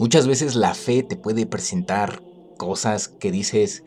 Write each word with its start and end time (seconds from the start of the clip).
Muchas 0.00 0.28
veces 0.28 0.56
la 0.56 0.74
fe 0.74 1.04
te 1.04 1.16
puede 1.16 1.46
presentar 1.46 2.24
cosas 2.58 3.08
que 3.20 3.32
dices, 3.32 3.84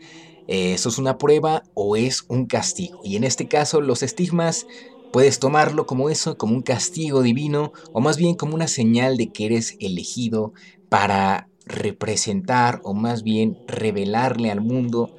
eh, 0.48 0.74
eso 0.74 0.88
es 0.90 0.98
una 0.98 1.18
prueba 1.18 1.64
o 1.74 1.96
es 1.96 2.24
un 2.28 2.46
castigo. 2.46 3.00
Y 3.04 3.16
en 3.16 3.24
este 3.24 3.48
caso 3.48 3.80
los 3.82 4.02
estigmas 4.02 4.66
puedes 5.10 5.40
tomarlo 5.40 5.86
como 5.86 6.10
eso, 6.10 6.36
como 6.38 6.54
un 6.54 6.62
castigo 6.62 7.22
divino 7.22 7.72
o 7.92 8.00
más 8.00 8.16
bien 8.18 8.36
como 8.36 8.54
una 8.54 8.68
señal 8.68 9.16
de 9.18 9.32
que 9.32 9.46
eres 9.46 9.76
elegido 9.80 10.52
para 10.88 11.50
representar 11.66 12.80
o 12.84 12.94
más 12.94 13.22
bien 13.24 13.62
revelarle 13.66 14.50
al 14.52 14.60
mundo 14.62 15.12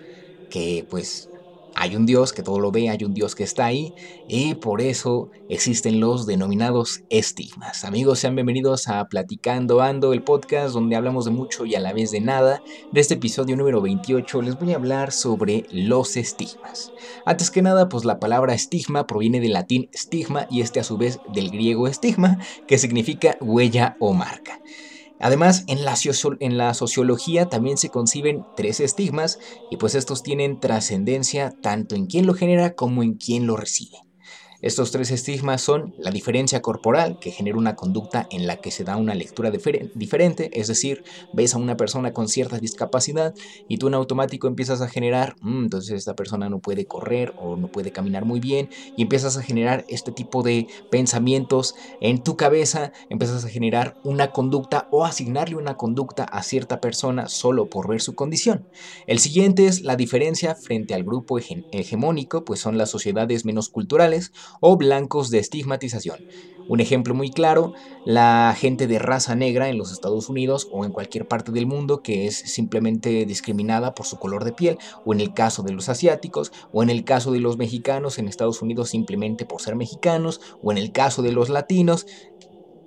que 0.50 0.86
pues 0.90 1.30
hay 1.76 1.96
un 1.96 2.06
Dios 2.06 2.34
que 2.34 2.42
todo 2.42 2.60
lo 2.60 2.72
ve, 2.72 2.90
hay 2.90 3.04
un 3.04 3.14
Dios 3.14 3.36
que 3.36 3.44
está 3.44 3.66
ahí 3.66 3.94
y 4.28 4.56
por 4.56 4.82
eso 4.82 5.30
existen 5.50 6.00
los 6.00 6.26
denominados 6.26 7.04
estigmas. 7.10 7.84
Amigos, 7.84 8.20
sean 8.20 8.36
bienvenidos 8.36 8.88
a 8.88 9.06
Platicando 9.10 9.82
Ando, 9.82 10.14
el 10.14 10.24
podcast 10.24 10.74
donde 10.74 10.96
hablamos 10.96 11.26
de 11.26 11.32
mucho 11.32 11.66
y 11.66 11.76
a 11.76 11.82
la 11.82 11.94
vez 11.94 12.12
de 12.12 12.22
nada. 12.22 12.64
De 12.92 13.02
este 13.02 13.16
episodio 13.16 13.58
número 13.58 13.82
28 13.82 14.42
les 14.42 14.58
voy 14.58 14.72
a 14.72 14.78
hablar 14.78 15.12
sobre 15.12 15.66
los 15.70 16.16
estigmas. 16.16 16.94
Antes 17.26 17.52
que 17.52 17.62
nada, 17.62 17.90
pues 17.90 18.06
la 18.06 18.20
palabra 18.20 18.54
estigma 18.54 19.06
proviene 19.06 19.42
del 19.42 19.54
latín 19.54 19.90
stigma 19.94 20.48
y 20.50 20.62
este 20.62 20.80
a 20.80 20.84
su 20.84 20.98
vez 20.98 21.20
del 21.34 21.52
griego 21.52 21.88
estigma, 21.88 22.40
que 22.68 22.78
significa 22.78 23.38
huella 23.42 23.98
o 24.00 24.14
marca. 24.14 24.62
Además, 25.20 25.64
en 25.68 25.86
la, 25.86 26.74
sociología 26.74 27.48
también 27.48 27.78
se 27.78 27.90
conciben 27.90 28.46
tres 28.56 28.80
estigmas 28.80 29.40
y 29.72 29.78
pues 29.78 29.96
estos 29.96 30.24
tienen 30.24 30.60
trascendencia 30.60 31.54
tanto 31.62 31.96
en 31.96 32.06
quien 32.08 32.26
lo 32.28 32.34
genera 32.34 32.74
como 32.76 33.02
en 33.02 33.14
quien 33.14 33.48
lo 33.48 33.56
recibe. 33.56 34.05
Estos 34.66 34.90
tres 34.90 35.12
estigmas 35.12 35.62
son 35.62 35.94
la 35.96 36.10
diferencia 36.10 36.60
corporal, 36.64 37.20
que 37.20 37.30
genera 37.32 37.56
una 37.60 37.76
conducta 37.76 38.26
en 38.32 38.48
la 38.48 38.58
que 38.58 38.72
se 38.72 38.84
da 38.84 38.98
una 38.98 39.14
lectura 39.14 39.52
diferente, 39.52 40.50
es 40.60 40.68
decir, 40.68 41.04
ves 41.32 41.54
a 41.54 41.60
una 41.60 41.78
persona 41.78 42.14
con 42.14 42.28
cierta 42.28 42.58
discapacidad 42.58 43.36
y 43.68 43.78
tú 43.78 43.90
en 43.90 43.94
automático 43.94 44.48
empiezas 44.48 44.82
a 44.82 44.90
generar, 44.90 45.36
mm, 45.42 45.66
entonces 45.66 45.92
esta 45.96 46.16
persona 46.16 46.50
no 46.50 46.62
puede 46.62 46.88
correr 46.88 47.32
o 47.38 47.58
no 47.58 47.70
puede 47.70 47.92
caminar 47.92 48.26
muy 48.26 48.40
bien, 48.40 48.70
y 48.96 49.04
empiezas 49.04 49.38
a 49.38 49.44
generar 49.44 49.86
este 49.88 50.12
tipo 50.12 50.42
de 50.42 50.66
pensamientos 50.90 51.76
en 52.00 52.24
tu 52.24 52.36
cabeza, 52.36 52.92
empiezas 53.08 53.46
a 53.46 53.50
generar 53.50 53.98
una 54.02 54.32
conducta 54.32 54.88
o 54.90 55.06
asignarle 55.06 55.58
una 55.58 55.76
conducta 55.78 56.24
a 56.24 56.42
cierta 56.42 56.80
persona 56.80 57.28
solo 57.28 57.70
por 57.70 57.88
ver 57.88 58.02
su 58.02 58.16
condición. 58.16 58.68
El 59.06 59.20
siguiente 59.20 59.68
es 59.68 59.82
la 59.82 59.96
diferencia 59.96 60.56
frente 60.56 60.96
al 60.96 61.04
grupo 61.04 61.38
hegemónico, 61.72 62.44
pues 62.46 62.60
son 62.60 62.80
las 62.80 62.90
sociedades 62.90 63.46
menos 63.46 63.70
culturales 63.70 64.32
o 64.60 64.78
blancos 64.78 65.30
de 65.30 65.40
estigmatización. 65.40 66.18
Un 66.68 66.80
ejemplo 66.80 67.14
muy 67.14 67.30
claro, 67.30 67.74
la 68.06 68.56
gente 68.58 68.88
de 68.88 68.98
raza 68.98 69.36
negra 69.36 69.70
en 69.70 69.78
los 69.78 69.92
Estados 69.92 70.30
Unidos 70.30 70.68
o 70.72 70.84
en 70.84 70.92
cualquier 70.92 71.28
parte 71.28 71.52
del 71.52 71.68
mundo 71.68 72.02
que 72.02 72.26
es 72.26 72.36
simplemente 72.36 73.26
discriminada 73.26 73.94
por 73.94 74.08
su 74.08 74.18
color 74.18 74.44
de 74.44 74.54
piel, 74.54 74.80
o 75.06 75.14
en 75.14 75.22
el 75.22 75.34
caso 75.34 75.62
de 75.62 75.74
los 75.74 75.90
asiáticos, 75.90 76.52
o 76.72 76.82
en 76.82 76.90
el 76.90 77.04
caso 77.04 77.32
de 77.32 77.40
los 77.40 77.58
mexicanos 77.58 78.18
en 78.18 78.28
Estados 78.28 78.64
Unidos 78.64 78.90
simplemente 78.90 79.46
por 79.46 79.62
ser 79.62 79.76
mexicanos, 79.76 80.42
o 80.64 80.72
en 80.72 80.80
el 80.80 80.92
caso 80.92 81.22
de 81.22 81.34
los 81.34 81.50
latinos. 81.50 82.08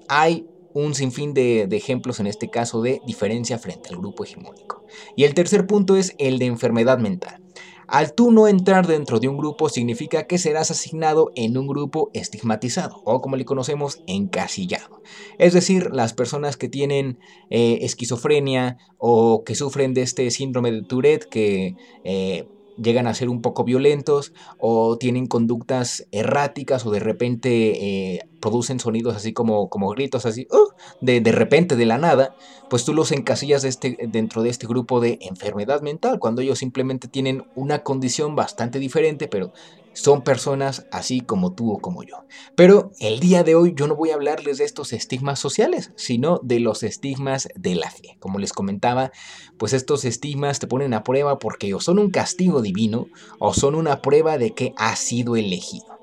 Hay 0.09 0.49
un 0.75 0.95
sinfín 0.95 1.33
de, 1.33 1.67
de, 1.69 1.77
ejemplos 1.77 2.19
en 2.19 2.27
este 2.27 2.51
caso 2.51 2.83
de 2.83 3.01
diferencia 3.07 3.59
frente 3.59 3.91
al 3.91 3.97
grupo 3.97 4.25
hegemónico. 4.25 4.85
Y 5.17 5.25
el 5.25 5.35
tercer 5.35 5.67
punto 5.67 5.97
es 5.97 6.15
el 6.19 6.39
de 6.39 6.47
enfermedad 6.47 6.99
mental. 6.99 7.43
Al 7.89 8.13
tú 8.13 8.31
no 8.31 8.49
entrar 8.49 8.87
dentro 8.87 9.19
de 9.19 9.29
un 9.29 9.39
grupo 9.39 9.71
significa 9.71 10.27
que 10.27 10.37
serás 10.37 10.71
asignado 10.71 11.33
en 11.35 11.57
un 11.57 11.67
grupo 11.67 12.11
estigmatizado 12.13 13.01
o 13.05 13.23
como 13.23 13.37
le 13.37 13.47
conocemos 13.47 14.03
encasillado. 14.07 15.03
Es 15.39 15.55
decir, 15.55 15.89
las 15.91 16.13
personas 16.13 16.59
que 16.59 16.69
tienen 16.69 17.19
eh, 17.49 17.79
esquizofrenia 17.83 18.77
o 18.99 19.43
que 19.43 19.55
sufren 19.55 19.95
de 19.95 20.03
este 20.03 20.31
síndrome 20.31 20.71
de 20.71 20.83
Tourette 20.83 21.25
que... 21.25 21.75
Eh, 22.05 22.47
llegan 22.81 23.07
a 23.07 23.15
ser 23.15 23.29
un 23.29 23.43
poco 23.43 23.65
violentos 23.65 24.33
o 24.59 24.99
tienen 24.99 25.27
conductas 25.27 26.07
erráticas 26.13 26.87
o 26.87 26.91
de 26.91 27.01
repente 27.01 28.15
eh, 28.15 28.29
producen 28.41 28.81
sonidos 28.81 29.17
así 29.17 29.33
como, 29.33 29.69
como 29.69 29.91
gritos 29.91 30.27
así 30.27 30.47
¡uh! 30.51 30.73
de, 31.01 31.21
de, 31.21 31.33
repente 31.33 31.77
de 31.77 31.87
la 31.87 31.99
nada, 31.99 32.35
pues 32.71 32.85
tú 32.85 32.95
los 32.95 33.13
encasillas 33.13 33.65
este, 33.65 33.97
dentro 34.09 34.43
de 34.43 34.51
este 34.51 34.67
grupo 34.67 35.01
de 35.01 35.19
enfermedad 35.23 35.83
mental 35.83 36.19
cuando 36.19 36.43
ellos 36.43 36.59
simplemente 36.59 37.09
tienen 37.09 37.45
una 37.55 37.83
condición 37.83 38.37
bastante 38.37 38.79
diferente 38.79 39.29
pero 39.29 39.53
son 39.99 40.23
personas 40.23 40.87
así 40.93 41.21
como 41.21 41.53
tú 41.53 41.73
o 41.73 41.79
como 41.79 42.05
yo. 42.05 42.25
Pero 42.55 42.93
el 43.01 43.19
día 43.21 43.43
de 43.43 43.55
hoy 43.55 43.75
yo 43.77 43.89
no 43.89 43.97
voy 43.97 44.11
a 44.11 44.15
hablarles 44.15 44.59
de 44.59 44.65
estos 44.65 44.93
estigmas 44.93 45.41
sociales, 45.41 45.93
sino 45.97 46.39
de 46.43 46.61
los 46.61 46.83
estigmas 46.83 47.49
de 47.57 47.75
la 47.75 47.91
fe. 47.91 48.17
Como 48.21 48.39
les 48.39 48.53
comentaba, 48.53 49.11
pues 49.59 49.73
estos 49.73 50.05
estigmas 50.05 50.61
te 50.61 50.69
ponen 50.69 50.95
a 50.95 51.03
prueba 51.03 51.39
porque 51.39 51.75
o 51.75 51.81
son 51.81 51.99
un 51.99 52.11
castigo 52.11 52.63
divino 52.63 53.09
o 53.39 53.55
son 53.55 53.75
una 53.75 54.01
prueba 54.01 54.39
de 54.39 54.55
que 54.55 54.73
has 54.77 55.01
sido 55.01 55.37
elegido. 55.37 55.98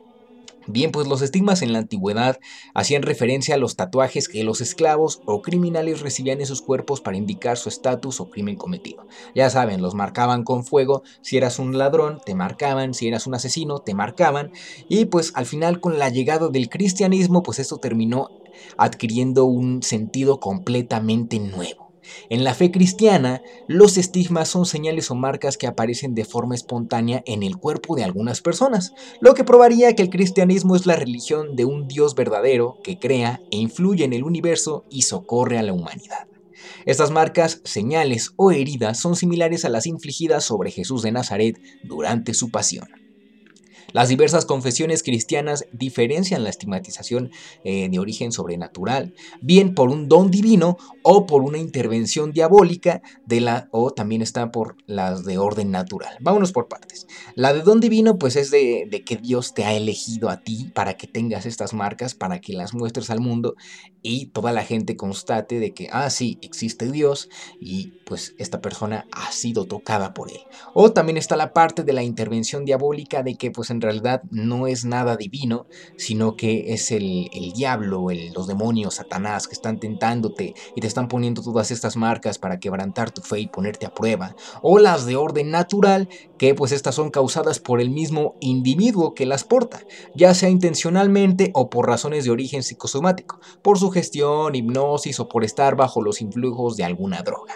Bien, 0.67 0.91
pues 0.91 1.07
los 1.07 1.21
estigmas 1.21 1.61
en 1.61 1.73
la 1.73 1.79
antigüedad 1.79 2.39
hacían 2.73 3.03
referencia 3.03 3.55
a 3.55 3.57
los 3.57 3.75
tatuajes 3.75 4.27
que 4.27 4.43
los 4.43 4.61
esclavos 4.61 5.21
o 5.25 5.41
criminales 5.41 6.01
recibían 6.01 6.39
en 6.39 6.47
sus 6.47 6.61
cuerpos 6.61 7.01
para 7.01 7.17
indicar 7.17 7.57
su 7.57 7.69
estatus 7.69 8.19
o 8.19 8.29
crimen 8.29 8.55
cometido. 8.55 9.05
Ya 9.35 9.49
saben, 9.49 9.81
los 9.81 9.93
marcaban 9.93 10.43
con 10.43 10.65
fuego, 10.65 11.03
si 11.21 11.37
eras 11.37 11.59
un 11.59 11.77
ladrón, 11.77 12.19
te 12.25 12.33
marcaban, 12.33 12.93
si 12.93 13.07
eras 13.07 13.27
un 13.27 13.35
asesino, 13.35 13.79
te 13.79 13.93
marcaban, 13.93 14.51
y 14.89 15.05
pues 15.05 15.33
al 15.35 15.45
final 15.45 15.79
con 15.79 15.99
la 15.99 16.09
llegada 16.09 16.49
del 16.49 16.69
cristianismo, 16.69 17.43
pues 17.43 17.59
esto 17.59 17.77
terminó 17.77 18.29
adquiriendo 18.77 19.45
un 19.45 19.83
sentido 19.83 20.39
completamente 20.39 21.39
nuevo. 21.39 21.84
En 22.29 22.43
la 22.43 22.53
fe 22.53 22.71
cristiana, 22.71 23.41
los 23.67 23.97
estigmas 23.97 24.49
son 24.49 24.65
señales 24.65 25.11
o 25.11 25.15
marcas 25.15 25.57
que 25.57 25.67
aparecen 25.67 26.15
de 26.15 26.25
forma 26.25 26.55
espontánea 26.55 27.23
en 27.25 27.43
el 27.43 27.57
cuerpo 27.57 27.95
de 27.95 28.03
algunas 28.03 28.41
personas, 28.41 28.93
lo 29.21 29.33
que 29.33 29.43
probaría 29.43 29.95
que 29.95 30.03
el 30.03 30.09
cristianismo 30.09 30.75
es 30.75 30.85
la 30.85 30.95
religión 30.95 31.55
de 31.55 31.65
un 31.65 31.87
Dios 31.87 32.15
verdadero 32.15 32.77
que 32.83 32.99
crea 32.99 33.41
e 33.51 33.57
influye 33.57 34.03
en 34.03 34.13
el 34.13 34.23
universo 34.23 34.85
y 34.89 35.03
socorre 35.03 35.57
a 35.57 35.63
la 35.63 35.73
humanidad. 35.73 36.27
Estas 36.85 37.11
marcas, 37.11 37.61
señales 37.63 38.31
o 38.35 38.51
heridas 38.51 38.99
son 38.99 39.15
similares 39.15 39.65
a 39.65 39.69
las 39.69 39.87
infligidas 39.87 40.43
sobre 40.43 40.71
Jesús 40.71 41.01
de 41.01 41.11
Nazaret 41.11 41.59
durante 41.83 42.33
su 42.33 42.49
pasión. 42.49 43.04
Las 43.95 44.09
diversas 44.09 44.43
confesiones 44.43 45.03
cristianas 45.03 45.67
diferencian 45.71 46.43
la 46.43 46.49
estigmatización 46.49 47.31
eh, 47.63 47.87
de 47.87 47.97
origen 47.97 48.33
sobrenatural, 48.33 49.13
bien 49.39 49.73
por 49.73 49.89
un 49.89 50.09
don 50.09 50.29
divino 50.29 50.75
o 51.01 51.25
por 51.25 51.43
una 51.43 51.59
intervención 51.59 52.33
diabólica 52.33 53.01
de 53.25 53.39
la 53.39 53.69
o 53.71 53.91
también 53.91 54.21
está 54.21 54.51
por 54.51 54.75
las 54.85 55.23
de 55.23 55.37
orden 55.37 55.71
natural. 55.71 56.13
Vámonos 56.19 56.51
por 56.51 56.67
partes. 56.67 57.07
La 57.35 57.53
de 57.53 57.61
don 57.61 57.79
divino 57.79 58.17
pues 58.17 58.35
es 58.35 58.51
de, 58.51 58.85
de 58.91 59.05
que 59.05 59.15
Dios 59.15 59.53
te 59.53 59.63
ha 59.63 59.73
elegido 59.73 60.29
a 60.29 60.41
ti 60.41 60.69
para 60.75 60.97
que 60.97 61.07
tengas 61.07 61.45
estas 61.45 61.73
marcas, 61.73 62.15
para 62.15 62.41
que 62.41 62.51
las 62.51 62.73
muestres 62.73 63.09
al 63.09 63.21
mundo 63.21 63.55
y 64.01 64.25
toda 64.25 64.51
la 64.51 64.63
gente 64.65 64.97
constate 64.97 65.59
de 65.61 65.73
que, 65.73 65.87
ah, 65.91 66.09
sí, 66.09 66.37
existe 66.41 66.91
Dios 66.91 67.29
y 67.61 67.93
pues 68.05 68.35
esta 68.37 68.61
persona 68.61 69.07
ha 69.13 69.31
sido 69.31 69.65
tocada 69.65 70.13
por 70.13 70.29
él. 70.29 70.41
O 70.73 70.91
también 70.91 71.17
está 71.17 71.37
la 71.37 71.53
parte 71.53 71.83
de 71.83 71.93
la 71.93 72.03
intervención 72.03 72.65
diabólica 72.65 73.23
de 73.23 73.35
que 73.35 73.51
pues 73.51 73.69
en 73.69 73.84
realidad 73.85 74.21
no 74.29 74.67
es 74.67 74.85
nada 74.85 75.15
divino, 75.15 75.67
sino 75.97 76.35
que 76.35 76.73
es 76.73 76.91
el, 76.91 77.29
diablo, 77.55 78.07
los 78.33 78.47
demonios, 78.47 78.95
Satanás, 78.95 79.47
que 79.47 79.53
están 79.53 79.79
tentándote 79.79 80.53
y 80.75 80.81
te 80.81 80.87
están 80.87 81.07
poniendo 81.07 81.41
todas 81.41 81.71
estas 81.71 81.95
marcas 81.95 82.37
para 82.37 82.59
quebrantar 82.59 83.11
tu 83.11 83.21
fe 83.21 83.39
y 83.39 83.47
ponerte 83.47 83.85
a 83.85 83.93
prueba. 83.93 84.35
O 84.61 84.79
las 84.79 85.05
de 85.05 85.15
orden 85.15 85.51
natural, 85.51 86.09
que 86.37 86.53
pues 86.53 86.71
estas 86.71 86.95
son 86.95 87.11
causadas 87.11 87.59
por 87.59 87.79
el 87.79 87.89
mismo 87.89 88.35
individuo 88.39 89.13
que 89.13 89.25
las 89.25 89.43
porta, 89.43 89.81
ya 90.13 90.33
sea 90.33 90.49
intencionalmente 90.49 91.51
o 91.53 91.69
por 91.69 91.87
razones 91.87 92.25
de 92.25 92.31
origen 92.31 92.63
psicosomático, 92.63 93.39
por 93.61 93.79
su 93.79 93.91
gestión, 93.91 94.55
hipnosis 94.55 95.19
o 95.19 95.29
por 95.29 95.43
estar 95.43 95.75
bajo 95.75 96.01
los 96.01 96.21
influjos 96.21 96.75
de 96.77 96.83
alguna 96.83 97.21
droga. 97.21 97.53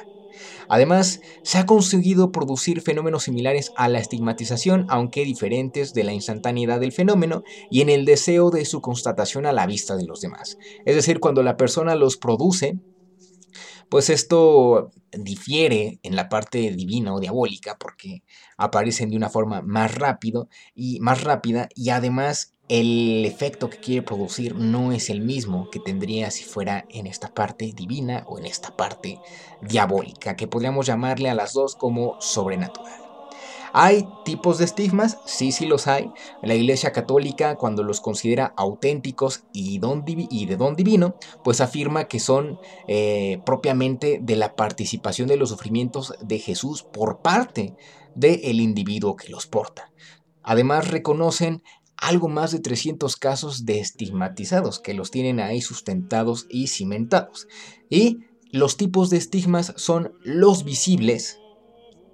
Además, 0.70 1.20
se 1.44 1.58
ha 1.58 1.66
conseguido 1.66 2.32
producir 2.32 2.82
fenómenos 2.82 3.24
similares 3.24 3.72
a 3.76 3.90
la 3.90 4.00
estigmatización, 4.00 4.86
aunque 4.88 5.26
diferentes 5.26 5.94
de 5.94 6.04
la 6.06 6.14
instantaneidad 6.14 6.80
del 6.80 6.94
fenómeno 6.94 7.44
y 7.70 7.82
en 7.82 7.90
el 7.90 8.06
deseo 8.06 8.52
de 8.52 8.66
su 8.66 8.80
constatación 8.80 9.46
a 9.46 9.52
la 9.52 9.66
vista 9.66 9.98
de 9.98 10.06
los 10.06 10.22
demás. 10.22 10.58
Es 10.86 10.96
decir, 10.96 11.20
cuando 11.20 11.44
la 11.44 11.58
persona 11.58 11.96
los 11.96 12.18
produce, 12.18 12.80
pues 13.90 14.10
esto 14.10 14.92
difiere 15.12 16.00
en 16.04 16.16
la 16.16 16.30
parte 16.30 16.72
divina 16.72 17.14
o 17.14 17.20
diabólica 17.20 17.76
porque 17.80 18.24
aparecen 18.58 19.10
de 19.10 19.18
una 19.18 19.30
forma 19.30 19.62
más 19.64 19.96
rápido 19.96 20.48
y 20.76 21.00
más 21.00 21.24
rápida 21.24 21.70
y 21.76 21.90
además 21.90 22.54
el 22.70 23.26
efecto 23.26 23.70
que 23.70 23.80
quiere 23.80 24.04
producir 24.04 24.56
no 24.56 24.92
es 24.92 25.10
el 25.10 25.22
mismo 25.22 25.70
que 25.72 25.80
tendría 25.80 26.30
si 26.30 26.44
fuera 26.44 26.86
en 26.90 27.08
esta 27.08 27.34
parte 27.34 27.74
divina 27.76 28.24
o 28.28 28.38
en 28.38 28.46
esta 28.46 28.78
parte 28.78 29.20
diabólica, 29.62 30.36
que 30.36 30.48
podríamos 30.48 30.86
llamarle 30.86 31.30
a 31.30 31.34
las 31.34 31.54
dos 31.54 31.76
como 31.76 32.22
sobrenatural. 32.22 32.94
¿Hay 33.74 34.08
tipos 34.26 34.58
de 34.58 34.66
estigmas? 34.66 35.20
Sí, 35.26 35.52
sí 35.52 35.66
los 35.66 35.88
hay. 35.88 36.12
La 36.42 36.56
Iglesia 36.56 36.92
Católica, 36.92 37.56
cuando 37.56 37.84
los 37.84 38.02
considera 38.02 38.54
auténticos 38.58 39.44
y, 39.54 39.78
de 39.80 40.58
don 40.58 40.76
divino, 40.76 41.16
pues 41.44 41.62
afirma 41.62 42.08
que 42.08 42.20
son 42.20 42.60
eh, 42.88 43.42
propiamente 43.46 44.20
de 44.22 44.36
la 44.36 44.56
participación 44.56 45.28
de 45.28 45.38
los 45.38 45.50
sufrimientos 45.50 46.16
de 46.22 46.40
Jesús 46.40 46.84
por 46.84 47.20
parte 47.20 47.76
del 48.16 48.60
individuo 48.60 49.16
que 49.16 49.30
los 49.30 49.46
porta. 49.46 49.92
Además 50.42 50.88
reconocen 50.88 51.62
algo 52.02 52.30
más 52.30 52.52
de 52.52 52.60
300 52.60 53.16
casos 53.18 53.66
de 53.66 53.80
estigmatizados 53.80 54.80
que 54.80 54.94
los 54.94 55.12
tienen 55.12 55.40
ahí 55.40 55.62
sustentados 55.62 56.48
y 56.50 56.68
cimentados. 56.68 57.48
Y 57.90 58.20
los 58.52 58.78
tipos 58.78 59.10
de 59.10 59.18
estigmas 59.18 59.74
son 59.76 60.14
los 60.24 60.64
visibles 60.64 61.40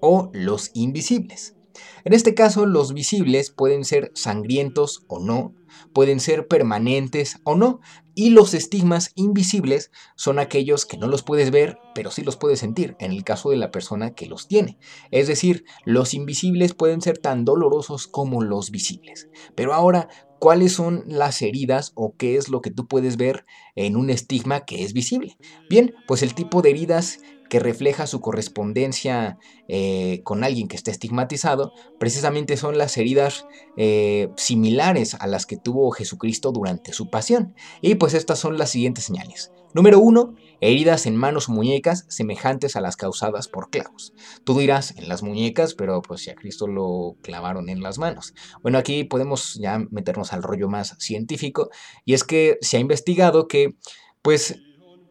o 0.02 0.30
los 0.34 0.72
invisibles. 0.74 1.56
En 2.04 2.14
este 2.14 2.34
caso, 2.34 2.66
los 2.66 2.94
visibles 2.94 3.52
pueden 3.52 3.84
ser 3.84 4.12
sangrientos 4.16 5.04
o 5.08 5.20
no, 5.20 5.54
pueden 5.94 6.20
ser 6.20 6.48
permanentes 6.48 7.40
o 7.44 7.56
no, 7.56 7.82
y 8.16 8.30
los 8.30 8.54
estigmas 8.54 9.12
invisibles 9.16 9.92
son 10.16 10.40
aquellos 10.40 10.86
que 10.86 10.98
no 10.98 11.08
los 11.08 11.22
puedes 11.22 11.52
ver, 11.52 11.78
pero 11.94 12.12
sí 12.12 12.24
los 12.24 12.38
puedes 12.38 12.60
sentir, 12.60 12.96
en 13.00 13.12
el 13.12 13.24
caso 13.24 13.50
de 13.50 13.58
la 13.58 13.72
persona 13.72 14.16
que 14.16 14.26
los 14.26 14.48
tiene. 14.48 14.78
Es 15.12 15.28
decir, 15.28 15.66
los 15.84 16.14
invisibles 16.14 16.74
pueden 16.74 17.02
ser 17.02 17.18
tan 17.18 17.44
dolorosos 17.46 18.08
como 18.08 18.42
los 18.42 18.72
visibles. 18.72 19.30
Pero 19.54 19.74
ahora, 19.74 20.08
¿cuáles 20.40 20.72
son 20.72 21.04
las 21.08 21.42
heridas 21.42 21.92
o 21.96 22.16
qué 22.18 22.38
es 22.38 22.50
lo 22.50 22.62
que 22.62 22.72
tú 22.72 22.88
puedes 22.88 23.18
ver 23.18 23.46
en 23.76 23.98
un 23.98 24.10
estigma 24.10 24.66
que 24.66 24.84
es 24.84 24.94
visible? 24.94 25.38
Bien, 25.70 25.94
pues 26.08 26.24
el 26.24 26.34
tipo 26.34 26.62
de 26.62 26.70
heridas 26.70 27.20
que 27.50 27.60
refleja 27.60 28.08
su 28.08 28.22
correspondencia 28.22 29.38
eh, 29.68 30.22
con 30.24 30.44
alguien 30.44 30.68
que 30.68 30.76
está 30.76 30.92
estigmatizado, 30.92 31.74
precisamente 32.00 32.58
son 32.58 32.78
las 32.78 32.98
heridas 32.98 33.46
eh, 33.78 34.30
similares 34.38 35.16
a 35.16 35.28
las 35.28 35.46
que 35.46 35.58
tuvo 35.58 35.92
Jesucristo 35.92 36.52
durante 36.52 36.94
su 36.94 37.10
pasión. 37.10 37.56
Y 37.82 37.96
pues 37.96 38.14
estas 38.14 38.40
son 38.40 38.58
las 38.58 38.70
siguientes 38.72 39.06
señales. 39.06 39.52
Número 39.76 40.00
uno, 40.00 40.36
heridas 40.62 41.06
en 41.06 41.18
manos 41.18 41.50
o 41.50 41.52
muñecas 41.52 42.06
semejantes 42.08 42.78
a 42.78 42.82
las 42.82 42.96
causadas 42.96 43.50
por 43.50 43.70
clavos. 43.70 44.14
Tú 44.46 44.58
dirás 44.58 44.96
en 44.96 45.10
las 45.10 45.22
muñecas, 45.22 45.74
pero 45.74 46.02
pues 46.02 46.22
si 46.22 46.30
a 46.30 46.36
Cristo 46.36 46.68
lo 46.68 47.18
clavaron 47.22 47.68
en 47.68 47.82
las 47.82 47.98
manos. 47.98 48.34
Bueno, 48.62 48.78
aquí 48.78 49.04
podemos 49.04 49.56
ya 49.56 49.80
meternos 49.92 50.32
al 50.32 50.44
rollo 50.44 50.70
más 50.70 50.96
científico 51.00 51.70
y 52.06 52.14
es 52.14 52.24
que 52.24 52.58
se 52.62 52.78
ha 52.78 52.80
investigado 52.80 53.50
que 53.50 53.76
pues 54.22 54.62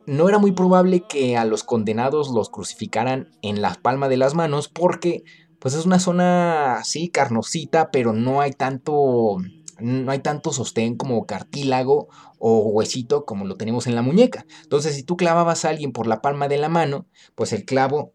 no 0.06 0.29
era 0.29 0.39
muy 0.39 0.53
probable 0.53 1.05
que 1.09 1.37
a 1.37 1.45
los 1.45 1.65
condenados 1.65 2.29
los 2.31 2.51
crucificaran 2.51 3.31
en 3.43 3.62
la 3.62 3.75
palma 3.75 4.09
de 4.09 4.17
las 4.17 4.35
manos 4.35 4.69
porque 4.69 5.25
pues 5.59 5.75
es 5.75 5.87
una 5.87 5.99
zona 5.99 6.77
así 6.77 7.09
carnosita, 7.09 7.91
pero 7.91 8.12
no 8.12 8.41
hay 8.41 8.53
tanto 8.53 9.39
no 9.79 10.12
hay 10.12 10.21
tanto 10.21 10.53
sostén 10.53 10.97
como 10.97 11.27
cartílago 11.27 12.09
o 12.39 12.59
huesito 12.69 13.25
como 13.25 13.45
lo 13.45 13.56
tenemos 13.56 13.87
en 13.87 13.95
la 13.95 14.03
muñeca. 14.03 14.47
Entonces, 14.62 14.95
si 14.95 15.03
tú 15.03 15.17
clavabas 15.17 15.65
a 15.65 15.71
alguien 15.71 15.93
por 15.93 16.06
la 16.06 16.21
palma 16.21 16.49
de 16.49 16.59
la 16.59 16.69
mano, 16.69 17.06
pues 17.35 17.53
el 17.53 17.65
clavo, 17.65 18.12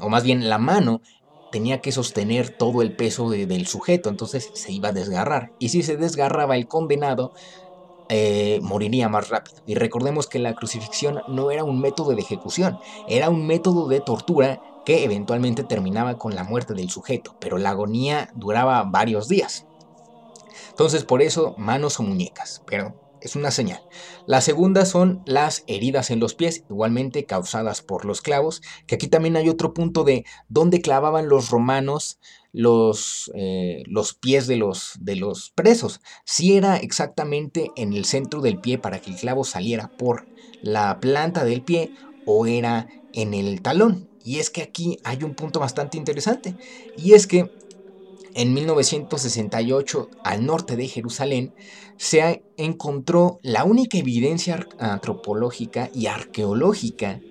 o 0.00 0.08
más 0.08 0.22
bien 0.22 0.48
la 0.48 0.58
mano, 0.58 1.00
tenía 1.50 1.80
que 1.80 1.92
sostener 1.92 2.50
todo 2.50 2.82
el 2.82 2.94
peso 2.94 3.30
del 3.30 3.66
sujeto, 3.66 4.10
entonces 4.10 4.50
se 4.54 4.72
iba 4.72 4.90
a 4.90 4.92
desgarrar. 4.92 5.52
Y 5.58 5.70
si 5.70 5.82
se 5.82 5.96
desgarraba 5.96 6.56
el 6.56 6.68
condenado, 6.68 7.32
eh, 8.08 8.60
moriría 8.62 9.08
más 9.08 9.28
rápido. 9.28 9.58
Y 9.66 9.74
recordemos 9.74 10.26
que 10.26 10.38
la 10.38 10.54
crucifixión 10.54 11.22
no 11.28 11.50
era 11.50 11.64
un 11.64 11.80
método 11.80 12.14
de 12.14 12.20
ejecución, 12.20 12.78
era 13.08 13.30
un 13.30 13.46
método 13.46 13.88
de 13.88 14.00
tortura 14.00 14.60
que 14.84 15.04
eventualmente 15.04 15.64
terminaba 15.64 16.16
con 16.16 16.34
la 16.34 16.44
muerte 16.44 16.74
del 16.74 16.90
sujeto, 16.90 17.34
pero 17.40 17.58
la 17.58 17.70
agonía 17.70 18.30
duraba 18.34 18.82
varios 18.84 19.28
días. 19.28 19.66
Entonces 20.70 21.04
por 21.04 21.22
eso 21.22 21.54
manos 21.58 21.98
o 21.98 22.02
muñecas, 22.02 22.62
pero 22.66 22.94
es 23.26 23.36
una 23.36 23.50
señal. 23.50 23.82
La 24.26 24.40
segunda 24.40 24.86
son 24.86 25.22
las 25.26 25.64
heridas 25.66 26.10
en 26.10 26.20
los 26.20 26.34
pies, 26.34 26.64
igualmente 26.70 27.26
causadas 27.26 27.82
por 27.82 28.04
los 28.04 28.22
clavos, 28.22 28.62
que 28.86 28.94
aquí 28.94 29.08
también 29.08 29.36
hay 29.36 29.48
otro 29.48 29.74
punto 29.74 30.04
de 30.04 30.24
dónde 30.48 30.80
clavaban 30.80 31.28
los 31.28 31.50
romanos 31.50 32.18
los, 32.52 33.30
eh, 33.34 33.82
los 33.86 34.14
pies 34.14 34.46
de 34.46 34.56
los, 34.56 34.94
de 34.98 35.16
los 35.16 35.50
presos. 35.50 36.00
Si 36.24 36.56
era 36.56 36.78
exactamente 36.78 37.70
en 37.76 37.92
el 37.92 38.06
centro 38.06 38.40
del 38.40 38.58
pie 38.60 38.78
para 38.78 38.98
que 38.98 39.10
el 39.10 39.16
clavo 39.16 39.44
saliera 39.44 39.88
por 39.88 40.26
la 40.62 40.98
planta 40.98 41.44
del 41.44 41.60
pie 41.60 41.92
o 42.24 42.46
era 42.46 42.88
en 43.12 43.34
el 43.34 43.60
talón. 43.60 44.08
Y 44.24 44.38
es 44.38 44.50
que 44.50 44.62
aquí 44.62 44.98
hay 45.04 45.22
un 45.22 45.34
punto 45.34 45.60
bastante 45.60 45.98
interesante. 45.98 46.56
Y 46.96 47.12
es 47.12 47.26
que 47.26 47.52
en 48.36 48.52
1968, 48.52 50.10
al 50.22 50.44
norte 50.44 50.76
de 50.76 50.88
Jerusalén, 50.88 51.54
se 51.96 52.44
encontró 52.58 53.38
la 53.42 53.64
única 53.64 53.96
evidencia 53.96 54.68
antropológica 54.78 55.88
y 55.94 56.06
arqueológica 56.06 57.22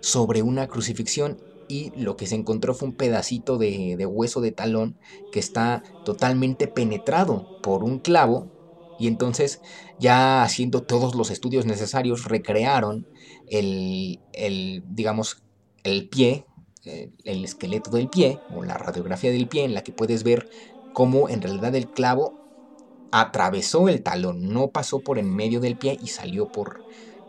sobre 0.00 0.40
una 0.40 0.66
crucifixión 0.66 1.42
y 1.68 1.90
lo 1.94 2.16
que 2.16 2.26
se 2.26 2.36
encontró 2.36 2.72
fue 2.74 2.88
un 2.88 2.96
pedacito 2.96 3.58
de, 3.58 4.06
hueso 4.06 4.40
de 4.40 4.52
talón 4.52 4.98
que 5.30 5.40
está 5.40 5.82
totalmente 6.02 6.68
penetrado 6.68 7.50
por 7.60 7.84
un 7.84 7.98
clavo 7.98 8.50
y 8.96 9.08
entonces 9.08 9.60
ya 9.98 10.42
haciendo 10.42 10.84
todos 10.84 11.14
los 11.14 11.30
estudios 11.30 11.66
necesarios 11.66 12.24
recrearon 12.24 13.06
el, 13.46 14.22
digamos, 14.86 15.42
el 15.82 16.08
pie, 16.08 16.46
el 16.86 17.44
esqueleto 17.44 17.90
del 17.90 18.08
pie 18.08 18.44
o 18.48 18.62
la 18.62 18.78
radiografía 18.78 19.30
del 19.30 19.48
pie 19.48 19.64
en 19.64 19.74
la 19.74 19.82
que 19.82 19.92
puedes 19.92 20.22
ver 20.24 20.48
cómo 20.92 21.28
en 21.28 21.42
realidad 21.42 21.74
el 21.74 21.90
clavo 21.90 22.38
atravesó 23.10 23.88
el 23.88 24.02
talón, 24.02 24.52
no 24.52 24.72
pasó 24.72 25.02
por 25.02 25.18
en 25.18 25.34
medio 25.34 25.60
del 25.60 25.78
pie 25.78 25.96
y 26.00 26.08
salió 26.08 26.50
por, 26.52 26.86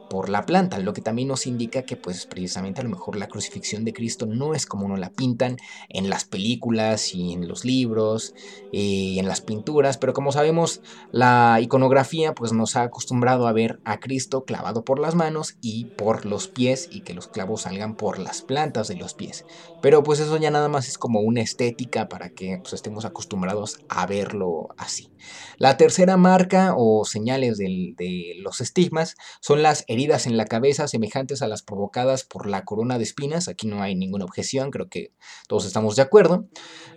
por 0.09 0.30
la 0.30 0.45
planta, 0.45 0.80
lo 0.80 0.94
que 0.94 1.01
también 1.01 1.27
nos 1.27 1.48
indica 1.48 1.83
que 1.83 1.95
pues 1.95 2.25
precisamente 2.25 2.81
a 2.81 2.83
lo 2.83 2.89
mejor 2.89 3.15
la 3.15 3.27
crucifixión 3.27 3.86
de 3.86 3.94
Cristo 3.94 4.25
no 4.25 4.54
es 4.54 4.65
como 4.65 4.88
nos 4.88 5.00
la 5.00 5.09
pintan 5.09 5.57
en 5.89 6.09
las 6.09 6.25
películas 6.25 7.13
y 7.13 7.33
en 7.33 7.48
los 7.48 7.65
libros 7.65 8.33
y 8.71 9.19
en 9.19 9.27
las 9.27 9.42
pinturas, 9.42 9.98
pero 9.98 10.13
como 10.13 10.31
sabemos 10.31 10.81
la 11.12 11.59
iconografía 11.62 12.33
pues 12.33 12.54
nos 12.54 12.75
ha 12.75 12.83
acostumbrado 12.83 13.48
a 13.48 13.54
ver 13.54 13.80
a 13.83 14.00
Cristo 14.00 14.45
clavado 14.45 14.83
por 14.83 15.00
las 15.00 15.15
manos 15.15 15.57
y 15.62 15.86
por 15.86 16.25
los 16.25 16.48
pies 16.48 16.88
y 16.92 17.01
que 17.01 17.13
los 17.13 17.27
clavos 17.27 17.62
salgan 17.62 17.95
por 17.95 18.19
las 18.19 18.42
plantas 18.42 18.88
de 18.88 18.95
los 18.95 19.13
pies, 19.13 19.45
pero 19.81 20.04
pues 20.04 20.19
eso 20.19 20.38
ya 20.38 20.51
nada 20.51 20.69
más 20.69 20.88
es 20.88 20.98
como 20.98 21.19
una 21.19 21.42
estética 21.42 22.09
para 22.09 22.30
que 22.30 22.59
pues, 22.62 22.74
estemos 22.74 23.06
acostumbrados 23.06 23.80
a 23.89 24.06
verlo 24.06 24.69
así. 24.77 25.09
La 25.57 25.77
tercera 25.77 26.18
marca 26.18 26.74
o 26.77 27.04
señales 27.06 27.57
de 27.57 28.36
los 28.39 28.62
estigmas 28.62 29.15
son 29.42 29.63
las 29.63 29.83
heridas 29.97 30.27
en 30.27 30.38
la 30.38 30.45
cabeza 30.45 30.88
semejantes 30.88 31.41
a 31.41 31.47
las 31.47 31.63
provocadas 31.63 32.23
por 32.23 32.47
la 32.47 32.65
corona 32.65 32.97
de 32.97 33.03
espinas. 33.03 33.47
Aquí 33.47 33.67
no 33.67 33.81
hay 33.81 33.95
ninguna 33.95 34.25
objeción, 34.25 34.69
creo 34.69 34.89
que 34.89 35.11
todos 35.47 35.66
estamos 35.66 35.95
de 35.95 36.04
acuerdo. 36.04 36.45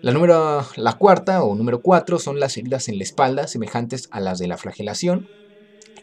La, 0.02 0.12
número, 0.12 0.66
la 0.76 0.92
cuarta 0.98 1.42
o 1.42 1.54
número 1.54 1.80
cuatro 1.80 2.18
son 2.18 2.38
las 2.38 2.56
heridas 2.58 2.88
en 2.88 2.98
la 2.98 3.04
espalda 3.04 3.48
semejantes 3.48 4.08
a 4.10 4.20
las 4.20 4.38
de 4.38 4.48
la 4.48 4.58
flagelación. 4.58 5.28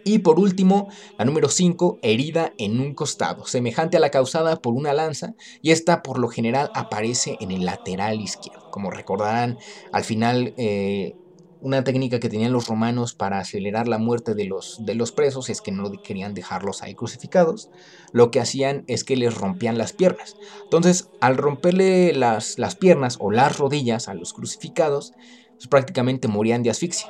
Y 0.04 0.20
por 0.20 0.40
último, 0.40 0.88
la 1.18 1.26
número 1.26 1.50
5, 1.50 2.00
herida 2.02 2.54
en 2.58 2.80
un 2.80 2.94
costado, 2.94 3.46
semejante 3.46 3.98
a 3.98 4.00
la 4.00 4.10
causada 4.10 4.56
por 4.56 4.74
una 4.74 4.94
lanza, 4.94 5.34
y 5.62 5.72
esta 5.72 6.02
por 6.02 6.18
lo 6.18 6.30
general 6.30 6.72
aparece 6.76 7.36
en 7.42 7.52
el 7.52 7.66
lateral 7.66 8.22
izquierdo. 8.22 8.72
Como 8.72 8.90
recordarán, 8.90 9.58
al 9.92 10.06
final 10.06 10.54
eh, 10.56 11.18
una 11.62 11.84
técnica 11.84 12.20
que 12.20 12.30
tenían 12.30 12.54
los 12.54 12.68
romanos 12.68 13.14
para 13.14 13.40
acelerar 13.40 13.88
la 13.88 13.98
muerte 13.98 14.36
de 14.36 14.46
los, 14.46 14.86
de 14.86 14.96
los 14.96 15.12
presos 15.12 15.50
es 15.50 15.62
que 15.62 15.72
no 15.72 15.92
querían 16.04 16.34
dejarlos 16.34 16.84
ahí 16.84 16.96
crucificados. 16.96 17.70
Lo 18.12 18.32
que 18.32 18.40
hacían 18.40 18.84
es 18.88 19.04
que 19.04 19.16
les 19.16 19.36
rompían 19.36 19.78
las 19.78 19.94
piernas. 19.94 20.36
Entonces, 20.64 21.10
al 21.20 21.38
romperle 21.38 22.14
las, 22.14 22.60
las 22.60 22.76
piernas 22.76 23.18
o 23.20 23.32
las 23.32 23.58
rodillas 23.58 24.08
a 24.08 24.14
los 24.14 24.34
crucificados, 24.34 25.14
pues 25.56 25.68
prácticamente 25.68 26.28
morían 26.28 26.64
de 26.64 26.70
asfixia. 26.70 27.10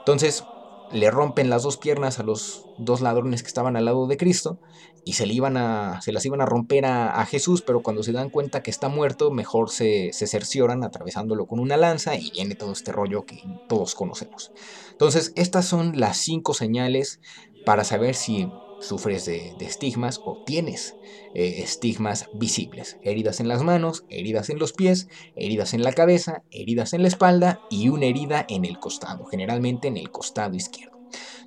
Entonces, 0.00 0.44
le 0.92 1.10
rompen 1.10 1.50
las 1.50 1.62
dos 1.62 1.76
piernas 1.76 2.18
a 2.18 2.22
los 2.22 2.66
dos 2.78 3.00
ladrones 3.00 3.42
que 3.42 3.48
estaban 3.48 3.76
al 3.76 3.84
lado 3.84 4.06
de 4.06 4.16
Cristo 4.16 4.58
y 5.04 5.14
se, 5.14 5.26
le 5.26 5.34
iban 5.34 5.56
a, 5.56 6.00
se 6.02 6.12
las 6.12 6.24
iban 6.26 6.40
a 6.40 6.46
romper 6.46 6.84
a, 6.86 7.24
Jesús, 7.26 7.62
pero 7.62 7.82
cuando 7.82 8.02
se 8.02 8.12
dan 8.12 8.30
cuenta 8.30 8.62
que 8.62 8.70
está 8.70 8.88
muerto, 8.88 9.30
mejor 9.30 9.70
se, 9.70 10.12
se, 10.12 10.26
cercioran 10.26 10.84
atravesándolo 10.84 11.46
con 11.46 11.58
una 11.58 11.76
lanza 11.76 12.16
y 12.16 12.30
viene 12.30 12.54
todo 12.54 12.72
este 12.72 12.92
rollo 12.92 13.24
que 13.24 13.42
todos 13.68 13.94
conocemos. 13.94 14.52
Entonces, 14.90 15.32
estas 15.36 15.66
son 15.66 15.98
las 15.98 16.18
cinco 16.18 16.54
señales 16.54 17.20
para 17.64 17.84
saber 17.84 18.14
si 18.14 18.50
sufres 18.80 19.26
de, 19.26 19.54
estigmas 19.60 20.20
o 20.24 20.42
tienes 20.44 20.96
eh, 21.34 21.62
estigmas 21.62 22.28
visibles. 22.34 22.98
Heridas 23.02 23.40
en 23.40 23.48
las 23.48 23.62
manos, 23.62 24.04
heridas 24.08 24.50
en 24.50 24.58
los 24.58 24.72
pies, 24.72 25.08
heridas 25.36 25.74
en 25.74 25.82
la 25.82 25.92
cabeza, 25.92 26.42
heridas 26.50 26.92
en 26.92 27.02
la 27.02 27.08
espalda 27.08 27.60
y 27.70 27.88
una 27.88 28.06
herida 28.06 28.44
en 28.48 28.64
el 28.64 28.78
costado, 28.78 29.24
generalmente 29.26 29.88
en 29.88 29.96
el 29.96 30.10
costado 30.10 30.54
izquierdo. 30.54 30.98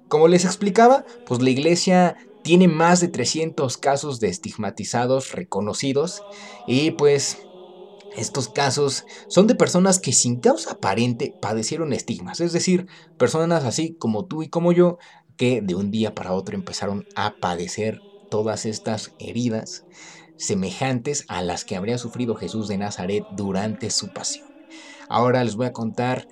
Como 0.08 0.28
les 0.28 0.46
explicaba, 0.46 1.06
pues 1.26 1.42
la 1.42 1.50
iglesia 1.50 2.16
tiene 2.44 2.68
más 2.68 3.00
de 3.00 3.08
300 3.08 3.78
casos 3.78 4.20
de 4.20 4.28
estigmatizados 4.28 5.32
reconocidos 5.32 6.22
y 6.68 6.92
pues 6.92 7.40
Estos 8.16 8.48
casos 8.48 9.06
son 9.28 9.48
de 9.48 9.56
personas 9.56 9.98
que 9.98 10.14
sin 10.14 10.40
causa 10.40 10.74
aparente 10.74 11.34
padecieron 11.42 11.94
estigmas, 11.94 12.42
es 12.42 12.54
decir, 12.54 12.86
personas 13.18 13.64
así 13.64 13.96
como 13.96 14.26
tú 14.26 14.44
y 14.44 14.50
como 14.50 14.72
yo, 14.72 15.00
que 15.44 15.62
de 15.62 15.76
un 15.76 15.92
día 15.92 16.14
para 16.16 16.32
otro 16.34 16.56
empezaron 16.56 17.06
a 17.16 17.36
padecer 17.38 18.02
todas 18.30 18.66
estas 18.66 19.12
heridas 19.18 19.86
semejantes 20.38 21.26
a 21.28 21.42
las 21.42 21.66
que 21.66 21.76
habría 21.76 21.98
sufrido 21.98 22.36
Jesús 22.36 22.70
de 22.70 22.78
Nazaret 22.78 23.26
durante 23.30 23.90
su 23.90 24.12
pasión. 24.14 24.48
Ahora 25.10 25.44
les 25.44 25.56
voy 25.56 25.68
a 25.68 25.74
contar 25.74 26.26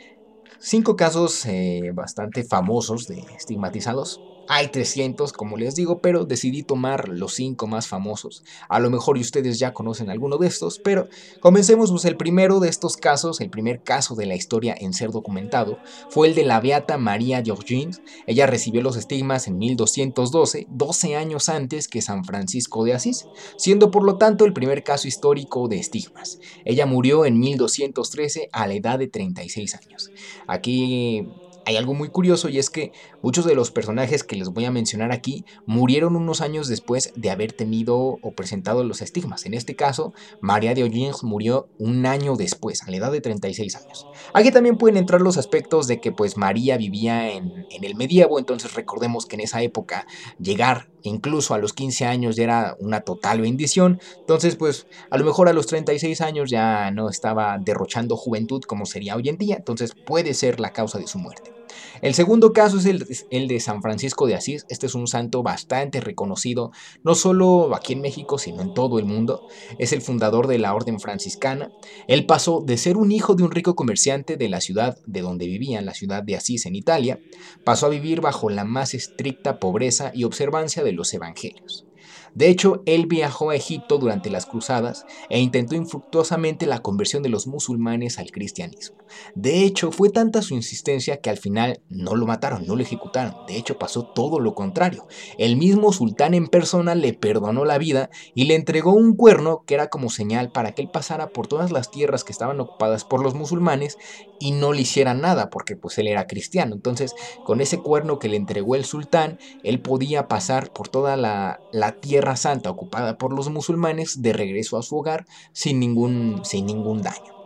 cinco 0.60 0.96
casos 0.96 1.46
eh, 1.46 1.92
bastante 1.94 2.44
famosos 2.44 3.08
de 3.08 3.22
estigmatizados 3.38 4.22
hay 4.48 4.68
300, 4.68 5.34
como 5.34 5.58
les 5.58 5.76
digo, 5.76 6.00
pero 6.00 6.26
decidí 6.26 6.64
tomar 6.64 7.10
los 7.10 7.34
5 7.36 7.68
más 7.68 7.88
famosos. 7.88 8.44
A 8.70 8.80
lo 8.80 8.90
mejor 8.90 9.18
ustedes 9.18 9.60
ya 9.60 9.74
conocen 9.74 10.10
alguno 10.10 10.38
de 10.38 10.48
estos, 10.48 10.80
pero 10.80 11.08
comencemos 11.40 11.92
pues 11.92 12.06
el 12.06 12.18
primero 12.18 12.60
de 12.60 12.70
estos 12.70 12.98
casos, 12.98 13.40
el 13.42 13.50
primer 13.50 13.84
caso 13.84 14.16
de 14.16 14.26
la 14.26 14.36
historia 14.36 14.76
en 14.78 14.94
ser 14.94 15.12
documentado, 15.12 15.78
fue 16.10 16.28
el 16.28 16.36
de 16.36 16.44
la 16.44 16.60
beata 16.60 16.98
María 16.98 17.42
Georgines. 17.44 18.02
Ella 18.28 18.48
recibió 18.48 18.82
los 18.82 18.98
estigmas 18.98 19.48
en 19.48 19.58
1212, 19.58 20.68
12 20.70 21.16
años 21.16 21.50
antes 21.50 21.88
que 21.88 22.02
San 22.02 22.26
Francisco 22.26 22.84
de 22.84 22.94
Asís, 22.94 23.28
siendo 23.58 23.92
por 23.92 24.04
lo 24.04 24.18
tanto 24.18 24.46
el 24.46 24.54
primer 24.54 24.84
caso 24.84 25.08
histórico 25.08 25.68
de 25.68 25.80
estigmas. 25.80 26.40
Ella 26.66 26.86
murió 26.86 27.26
en 27.26 27.40
1213 27.40 28.50
a 28.52 28.68
la 28.68 28.74
edad 28.74 29.00
de 29.00 29.08
36 29.08 29.76
años. 29.76 30.12
Aquí 30.48 31.28
hay 31.66 31.76
algo 31.78 31.94
muy 31.94 32.10
curioso 32.10 32.50
y 32.50 32.60
es 32.60 32.70
que 32.70 32.92
muchos 33.22 33.46
de 33.46 33.56
los 33.56 33.72
personajes 33.72 34.24
que 34.24 34.36
les 34.36 34.50
voy 34.50 34.66
a 34.66 34.72
mencionar 34.72 35.12
aquí 35.12 35.46
murieron 35.66 36.16
unos 36.16 36.42
años 36.42 36.68
después 36.68 37.14
de 37.16 37.30
haber 37.30 37.54
tenido 37.54 37.98
o 37.98 38.32
presentado 38.36 38.84
los 38.84 39.02
estigmas. 39.02 39.46
En 39.46 39.54
este 39.54 39.76
caso, 39.76 40.14
María 40.42 40.74
de 40.74 40.84
O'Higgins 40.84 41.24
murió 41.24 41.70
un 41.78 42.06
año 42.06 42.36
después, 42.36 42.84
a 42.84 42.92
la 42.92 42.98
edad 42.98 43.12
de 43.12 43.22
36 43.22 43.76
años. 43.76 44.08
Aquí 44.34 44.52
también 44.52 44.78
pueden 44.78 44.98
entrar 44.98 45.22
los 45.22 45.38
aspectos 45.38 45.88
de 45.88 46.00
que 46.00 46.12
pues 46.12 46.38
María 46.38 46.78
vivía 46.78 47.32
en, 47.32 47.66
en 47.70 47.84
el 47.84 47.96
medievo, 47.96 48.40
entonces 48.40 48.74
recordemos 48.74 49.26
que 49.26 49.36
en 49.36 49.42
esa 49.42 49.62
época 49.62 50.06
llegar 50.40 50.91
incluso 51.04 51.54
a 51.54 51.58
los 51.58 51.74
15 51.74 52.06
años 52.06 52.36
ya 52.36 52.44
era 52.44 52.76
una 52.80 53.02
total 53.02 53.42
bendición. 53.42 54.00
Entonces, 54.20 54.56
pues 54.56 54.88
a 55.10 55.18
lo 55.18 55.26
mejor 55.26 55.50
a 55.50 55.54
los 55.54 55.68
36 55.68 56.22
años 56.22 56.50
ya 56.50 56.92
no 56.92 57.10
estaba 57.10 57.58
derrochando 57.60 58.18
juventud 58.18 58.62
como 58.64 58.86
sería 58.86 59.16
hoy 59.16 59.30
en 59.30 59.38
día. 59.38 59.56
Entonces 59.58 59.92
puede 60.06 60.34
ser 60.34 60.60
la 60.60 60.72
causa 60.72 61.00
de 61.00 61.08
su 61.08 61.20
muerte. 61.20 61.61
El 62.02 62.14
segundo 62.14 62.54
caso 62.54 62.78
es 62.78 62.86
el, 62.86 63.48
de 63.48 63.60
San 63.60 63.82
Francisco 63.82 64.28
de 64.28 64.36
Asís. 64.36 64.66
Este 64.70 64.88
es 64.88 64.96
un 64.96 65.08
santo 65.08 65.44
bastante 65.44 66.02
reconocido, 66.02 66.72
no 67.04 67.16
solo 67.16 67.76
aquí 67.76 67.94
en 67.94 68.02
México, 68.02 68.38
sino 68.38 68.62
en 68.62 68.74
todo 68.74 69.00
el 69.00 69.06
mundo. 69.06 69.48
Es 69.78 69.94
el 69.94 70.02
fundador 70.02 70.48
de 70.48 70.60
la 70.60 70.74
orden 70.74 71.00
franciscana. 71.00 71.72
Él 72.08 72.26
pasó 72.26 72.62
de 72.66 72.78
ser 72.78 72.98
un 72.98 73.12
hijo 73.12 73.36
de 73.36 73.44
un 73.44 73.52
rico 73.52 73.76
comerciante 73.76 74.38
de 74.38 74.50
la 74.50 74.62
ciudad 74.62 74.98
de 75.06 75.22
donde 75.22 75.46
vivía, 75.46 75.82
la 75.82 75.94
ciudad 75.94 76.24
de 76.24 76.36
Asís, 76.36 76.66
en 76.66 76.76
Italia, 76.76 77.20
pasó 77.64 77.88
a 77.88 77.90
vivir 77.90 78.22
bajo 78.22 78.50
la 78.50 78.64
más 78.64 78.94
estricta 78.94 79.60
pobreza 79.60 80.12
y 80.14 80.24
observancia 80.24 80.84
de 80.84 80.94
los 80.94 81.14
evangelios. 81.14 81.86
De 82.34 82.50
hecho, 82.50 82.82
él 82.86 83.08
viajó 83.08 83.50
a 83.50 83.56
Egipto 83.56 83.98
durante 83.98 84.30
las 84.30 84.46
cruzadas 84.46 85.06
e 85.30 85.40
intentó 85.40 85.76
infructuosamente 85.76 86.66
la 86.66 86.80
conversión 86.80 87.24
de 87.24 87.30
los 87.30 87.48
musulmanes 87.48 88.20
al 88.20 88.32
cristianismo. 88.32 88.98
De 89.36 89.64
hecho, 89.64 89.92
fue 89.92 90.10
tanta 90.10 90.42
su 90.42 90.54
insistencia 90.54 91.18
que 91.18 91.30
al 91.30 91.38
final 91.38 91.82
no 91.90 92.16
lo 92.16 92.26
mataron, 92.26 92.66
no 92.66 92.76
lo 92.76 92.84
ejecutaron. 92.84 93.36
De 93.48 93.58
hecho, 93.58 93.78
pasó 93.78 94.04
todo 94.04 94.40
lo 94.40 94.56
contrario. 94.56 95.08
El 95.38 95.58
mismo 95.58 95.92
sultán 95.92 96.34
en 96.34 96.48
persona 96.48 96.96
le 96.96 97.14
perdonó 97.14 97.66
la 97.66 97.78
vida 97.78 98.10
y 98.34 98.46
le 98.46 98.56
entregó 98.56 98.94
un 98.94 99.16
cuerno 99.16 99.64
que 99.66 99.74
era 99.74 99.90
como 99.90 100.10
señal 100.10 100.52
para 100.52 100.74
que 100.74 100.82
él 100.82 100.90
pasara 100.90 101.30
por 101.30 101.48
todas 101.48 101.72
las 101.72 101.92
tierras 101.92 102.24
que 102.24 102.32
estaban 102.32 102.60
ocupadas 102.60 103.04
por 103.04 103.22
los 103.22 103.36
musulmanes 103.36 103.98
y 104.42 104.52
no 104.52 104.74
le 104.74 104.82
hiciera 104.82 105.14
nada 105.14 105.50
porque 105.50 105.76
pues 105.76 105.98
él 106.00 106.08
era 106.08 106.28
cristiano. 106.28 106.74
Entonces, 106.76 107.14
con 107.44 107.62
ese 107.62 107.82
cuerno 107.82 108.20
que 108.20 108.28
le 108.28 108.38
entregó 108.38 108.76
el 108.76 108.86
sultán, 108.86 109.38
él 109.64 109.82
podía 109.82 110.28
pasar 110.28 110.72
por 110.72 110.90
toda 110.90 111.16
la, 111.16 111.64
la 111.72 112.00
tierra 112.00 112.36
Santa 112.36 112.72
ocupada 112.72 113.18
por 113.18 113.34
los 113.34 113.50
musulmanes 113.50 114.22
de 114.22 114.34
regreso 114.34 114.78
a 114.78 114.84
su 114.84 114.98
hogar 114.98 115.26
sin 115.54 115.80
ningún, 115.80 116.42
sin 116.44 116.66
ningún 116.66 117.02
daño. 117.04 117.41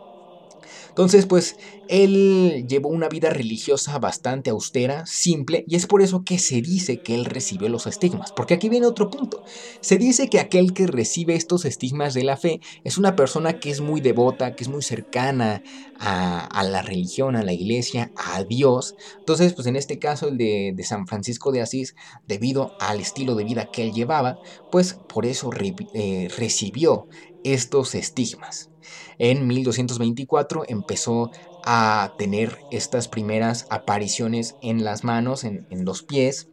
Entonces, 0.96 1.26
pues 1.26 1.58
él 1.88 2.64
llevó 2.66 2.88
una 2.88 3.10
vida 3.10 3.28
religiosa 3.28 3.98
bastante 3.98 4.48
austera, 4.48 5.04
simple, 5.04 5.62
y 5.68 5.76
es 5.76 5.86
por 5.86 6.00
eso 6.00 6.24
que 6.24 6.38
se 6.38 6.62
dice 6.62 7.02
que 7.02 7.14
él 7.14 7.26
recibió 7.26 7.68
los 7.68 7.86
estigmas. 7.86 8.32
Porque 8.32 8.54
aquí 8.54 8.70
viene 8.70 8.86
otro 8.86 9.10
punto. 9.10 9.44
Se 9.82 9.98
dice 9.98 10.30
que 10.30 10.40
aquel 10.40 10.72
que 10.72 10.86
recibe 10.86 11.34
estos 11.34 11.66
estigmas 11.66 12.14
de 12.14 12.24
la 12.24 12.38
fe 12.38 12.62
es 12.82 12.96
una 12.96 13.14
persona 13.14 13.60
que 13.60 13.68
es 13.68 13.82
muy 13.82 14.00
devota, 14.00 14.56
que 14.56 14.64
es 14.64 14.70
muy 14.70 14.80
cercana 14.80 15.62
a, 15.98 16.64
la 16.64 16.80
religión, 16.80 17.36
a 17.36 17.42
la 17.42 17.52
iglesia, 17.52 18.10
a 18.16 18.42
Dios. 18.44 18.94
Entonces, 19.18 19.52
pues 19.52 19.66
en 19.66 19.76
este 19.76 19.98
caso, 19.98 20.28
el 20.28 20.38
de, 20.38 20.74
San 20.82 21.06
Francisco 21.06 21.52
de 21.52 21.60
Asís, 21.60 21.94
debido 22.26 22.72
al 22.80 23.00
estilo 23.00 23.34
de 23.34 23.44
vida 23.44 23.70
que 23.70 23.82
él 23.82 23.92
llevaba, 23.92 24.38
pues 24.70 24.94
por 24.94 25.26
eso 25.26 25.50
eh, 25.92 26.28
recibió 26.38 27.06
estos 27.44 27.94
estigmas. 27.94 28.70
En 29.18 29.46
1224 29.46 30.64
empezó 30.68 31.30
a 31.62 32.14
tener 32.18 32.64
estas 32.70 33.08
primeras 33.08 33.66
apariciones 33.70 34.56
en 34.60 34.84
las 34.84 35.04
manos, 35.04 35.44
en, 35.44 35.66
en 35.70 35.84
los 35.84 36.02
pies, 36.02 36.48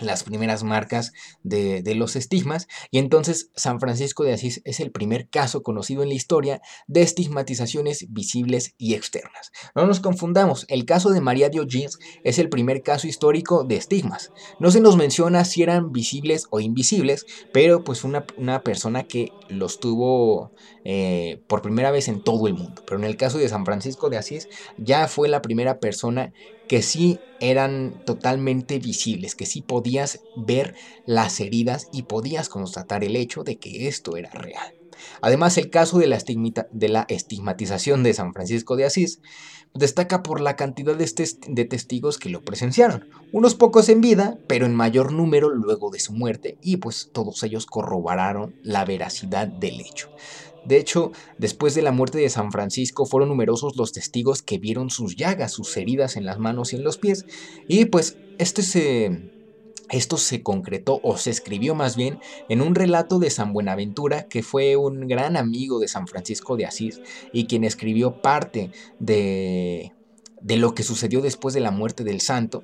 las 0.00 0.24
primeras 0.24 0.62
marcas 0.62 1.12
de, 1.42 1.82
los 1.94 2.16
estigmas 2.16 2.68
y 2.90 2.98
entonces 2.98 3.50
San 3.56 3.80
Francisco 3.80 4.22
de 4.22 4.32
Asís 4.32 4.62
es 4.64 4.80
el 4.80 4.92
primer 4.92 5.28
caso 5.28 5.62
conocido 5.62 6.02
en 6.02 6.08
la 6.08 6.14
historia 6.14 6.62
de 6.86 7.02
estigmatizaciones 7.02 8.06
visibles 8.10 8.74
y 8.78 8.94
externas. 8.94 9.50
No 9.74 9.86
nos 9.86 10.00
confundamos, 10.00 10.66
el 10.68 10.84
caso 10.84 11.10
de 11.10 11.20
María 11.20 11.48
Diogenes 11.48 11.98
es 12.24 12.38
el 12.38 12.48
primer 12.48 12.82
caso 12.82 13.06
histórico 13.06 13.64
de 13.64 13.76
estigmas. 13.76 14.32
No 14.58 14.70
se 14.70 14.80
nos 14.80 14.96
menciona 14.96 15.44
si 15.44 15.62
eran 15.62 15.92
visibles 15.92 16.46
o 16.50 16.60
invisibles, 16.60 17.26
pero 17.52 17.84
pues 17.84 18.04
una, 18.04 18.24
una 18.36 18.62
persona 18.62 19.04
que 19.04 19.32
los 19.48 19.80
tuvo 19.80 20.52
eh, 20.84 21.42
por 21.46 21.62
primera 21.62 21.90
vez 21.90 22.08
en 22.08 22.22
todo 22.22 22.46
el 22.46 22.54
mundo. 22.54 22.82
Pero 22.86 22.98
en 22.98 23.04
el 23.04 23.16
caso 23.16 23.38
de 23.38 23.48
San 23.48 23.64
Francisco 23.64 24.10
de 24.10 24.18
Asís 24.18 24.48
ya 24.78 25.08
fue 25.08 25.28
la 25.28 25.42
primera 25.42 25.78
persona 25.78 26.32
que 26.70 26.82
sí 26.82 27.18
eran 27.40 28.00
totalmente 28.04 28.78
visibles, 28.78 29.34
que 29.34 29.44
sí 29.44 29.60
podías 29.60 30.20
ver 30.36 30.76
las 31.04 31.40
heridas 31.40 31.88
y 31.90 32.02
podías 32.02 32.48
constatar 32.48 33.02
el 33.02 33.16
hecho 33.16 33.42
de 33.42 33.58
que 33.58 33.88
esto 33.88 34.16
era 34.16 34.30
real. 34.30 34.72
Además, 35.20 35.58
el 35.58 35.68
caso 35.68 35.98
de 35.98 36.06
la, 36.06 37.06
estigmatización 37.08 38.04
de 38.04 38.14
San 38.14 38.32
Francisco 38.32 38.76
de 38.76 38.84
Asís 38.84 39.18
destaca 39.74 40.22
por 40.22 40.40
la 40.40 40.54
cantidad 40.54 40.94
de, 40.94 41.10
de, 41.48 41.64
testigos 41.64 42.18
que 42.18 42.30
lo 42.30 42.44
presenciaron, 42.44 43.08
unos 43.32 43.56
pocos 43.56 43.88
en 43.88 44.00
vida, 44.00 44.38
pero 44.46 44.64
en 44.64 44.76
mayor 44.76 45.10
número 45.10 45.50
luego 45.50 45.90
de 45.90 45.98
su 45.98 46.12
muerte, 46.12 46.56
y 46.62 46.76
pues 46.76 47.10
todos 47.12 47.42
ellos 47.42 47.66
corroboraron 47.66 48.54
la 48.62 48.84
veracidad 48.84 49.48
del 49.48 49.80
hecho. 49.80 50.06
De 50.64 50.76
hecho, 50.76 51.12
después 51.38 51.74
de 51.74 51.82
la 51.82 51.92
muerte 51.92 52.18
de 52.18 52.28
San 52.28 52.52
Francisco 52.52 53.06
fueron 53.06 53.28
numerosos 53.28 53.76
los 53.76 53.92
testigos 53.92 54.42
que 54.42 54.58
vieron 54.58 54.90
sus 54.90 55.16
llagas, 55.16 55.52
sus 55.52 55.76
heridas 55.76 56.16
en 56.16 56.26
las 56.26 56.38
manos 56.38 56.72
y 56.72 56.76
en 56.76 56.84
los 56.84 56.98
pies. 56.98 57.24
Y 57.66 57.86
pues 57.86 58.16
este 58.38 58.62
se, 58.62 59.30
esto 59.90 60.16
se 60.16 60.42
concretó 60.42 61.00
o 61.02 61.16
se 61.16 61.30
escribió 61.30 61.74
más 61.74 61.96
bien 61.96 62.18
en 62.48 62.60
un 62.60 62.74
relato 62.74 63.18
de 63.18 63.30
San 63.30 63.52
Buenaventura, 63.52 64.28
que 64.28 64.42
fue 64.42 64.76
un 64.76 65.06
gran 65.06 65.36
amigo 65.36 65.80
de 65.80 65.88
San 65.88 66.06
Francisco 66.06 66.56
de 66.56 66.66
Asís 66.66 67.00
y 67.32 67.46
quien 67.46 67.64
escribió 67.64 68.20
parte 68.20 68.70
de, 68.98 69.92
de 70.40 70.56
lo 70.56 70.74
que 70.74 70.82
sucedió 70.82 71.20
después 71.20 71.54
de 71.54 71.60
la 71.60 71.70
muerte 71.70 72.04
del 72.04 72.20
santo 72.20 72.62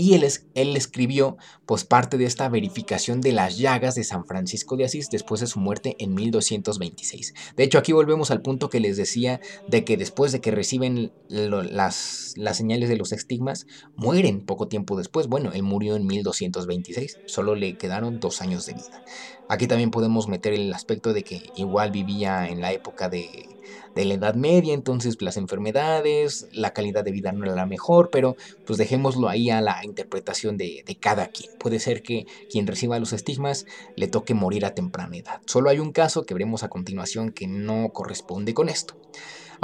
y 0.00 0.14
él, 0.14 0.26
él, 0.54 0.76
escribió 0.76 1.36
pues 1.66 1.84
parte 1.84 2.18
de 2.18 2.24
esta 2.24 2.48
verificación 2.48 3.20
de 3.20 3.32
las 3.32 3.58
llagas 3.58 3.94
de 3.94 4.04
San 4.04 4.26
Francisco 4.26 4.76
de 4.76 4.84
Asís 4.84 5.10
después 5.10 5.40
de 5.40 5.46
su 5.46 5.60
muerte 5.60 5.96
en 5.98 6.14
1226. 6.14 7.34
De 7.56 7.64
hecho, 7.64 7.78
aquí 7.78 7.92
volvemos 7.92 8.30
al 8.30 8.42
punto 8.42 8.70
que 8.70 8.80
les 8.80 8.96
decía 8.96 9.40
de 9.68 9.84
que 9.84 9.96
después 9.96 10.32
de 10.32 10.40
que 10.40 10.50
reciben 10.50 11.12
las, 11.28 12.34
las 12.36 12.56
señales 12.56 12.88
de 12.88 12.96
los 12.96 13.12
estigmas, 13.12 13.66
mueren 13.96 14.40
poco 14.40 14.68
tiempo 14.68 14.96
después. 14.96 15.28
Bueno, 15.28 15.52
él 15.52 15.62
murió 15.62 15.96
en 15.96 16.06
1226, 16.06 17.20
solo 17.26 17.54
le 17.54 17.76
quedaron 17.76 18.20
dos 18.20 18.40
años 18.40 18.66
de 18.66 18.74
vida. 18.74 19.04
Aquí 19.48 19.66
también 19.66 19.90
podemos 19.90 20.28
meter 20.28 20.52
el 20.52 20.72
aspecto 20.72 21.12
de 21.12 21.22
que 21.22 21.42
igual 21.56 21.90
vivía 21.90 22.48
en 22.48 22.60
la 22.60 22.72
época 22.72 23.08
de 23.08 23.54
de 23.94 24.04
la 24.04 24.14
Edad 24.14 24.34
Media, 24.34 24.74
entonces 24.74 25.20
las 25.22 25.36
enfermedades, 25.36 26.48
la 26.52 26.72
calidad 26.72 27.04
de 27.04 27.12
vida 27.12 27.32
no 27.32 27.44
era 27.44 27.54
la 27.54 27.66
mejor, 27.66 28.10
pero 28.10 28.36
pues 28.66 28.78
dejémoslo 28.78 29.28
ahí 29.28 29.50
a 29.50 29.60
la 29.60 29.84
interpretación 29.84 30.56
de, 30.56 30.82
de 30.86 30.96
cada 30.96 31.28
quien. 31.28 31.50
Puede 31.58 31.78
ser 31.78 32.02
que 32.02 32.26
quien 32.50 32.66
reciba 32.66 32.98
los 32.98 33.12
estigmas 33.12 33.66
le 33.96 34.08
toque 34.08 34.34
morir 34.34 34.64
a 34.64 34.74
temprana 34.74 35.16
edad. 35.16 35.40
Solo 35.46 35.70
hay 35.70 35.78
un 35.78 35.92
caso 35.92 36.24
que 36.24 36.34
veremos 36.34 36.62
a 36.62 36.68
continuación 36.68 37.30
que 37.30 37.46
no 37.46 37.90
corresponde 37.92 38.54
con 38.54 38.68
esto. 38.68 38.94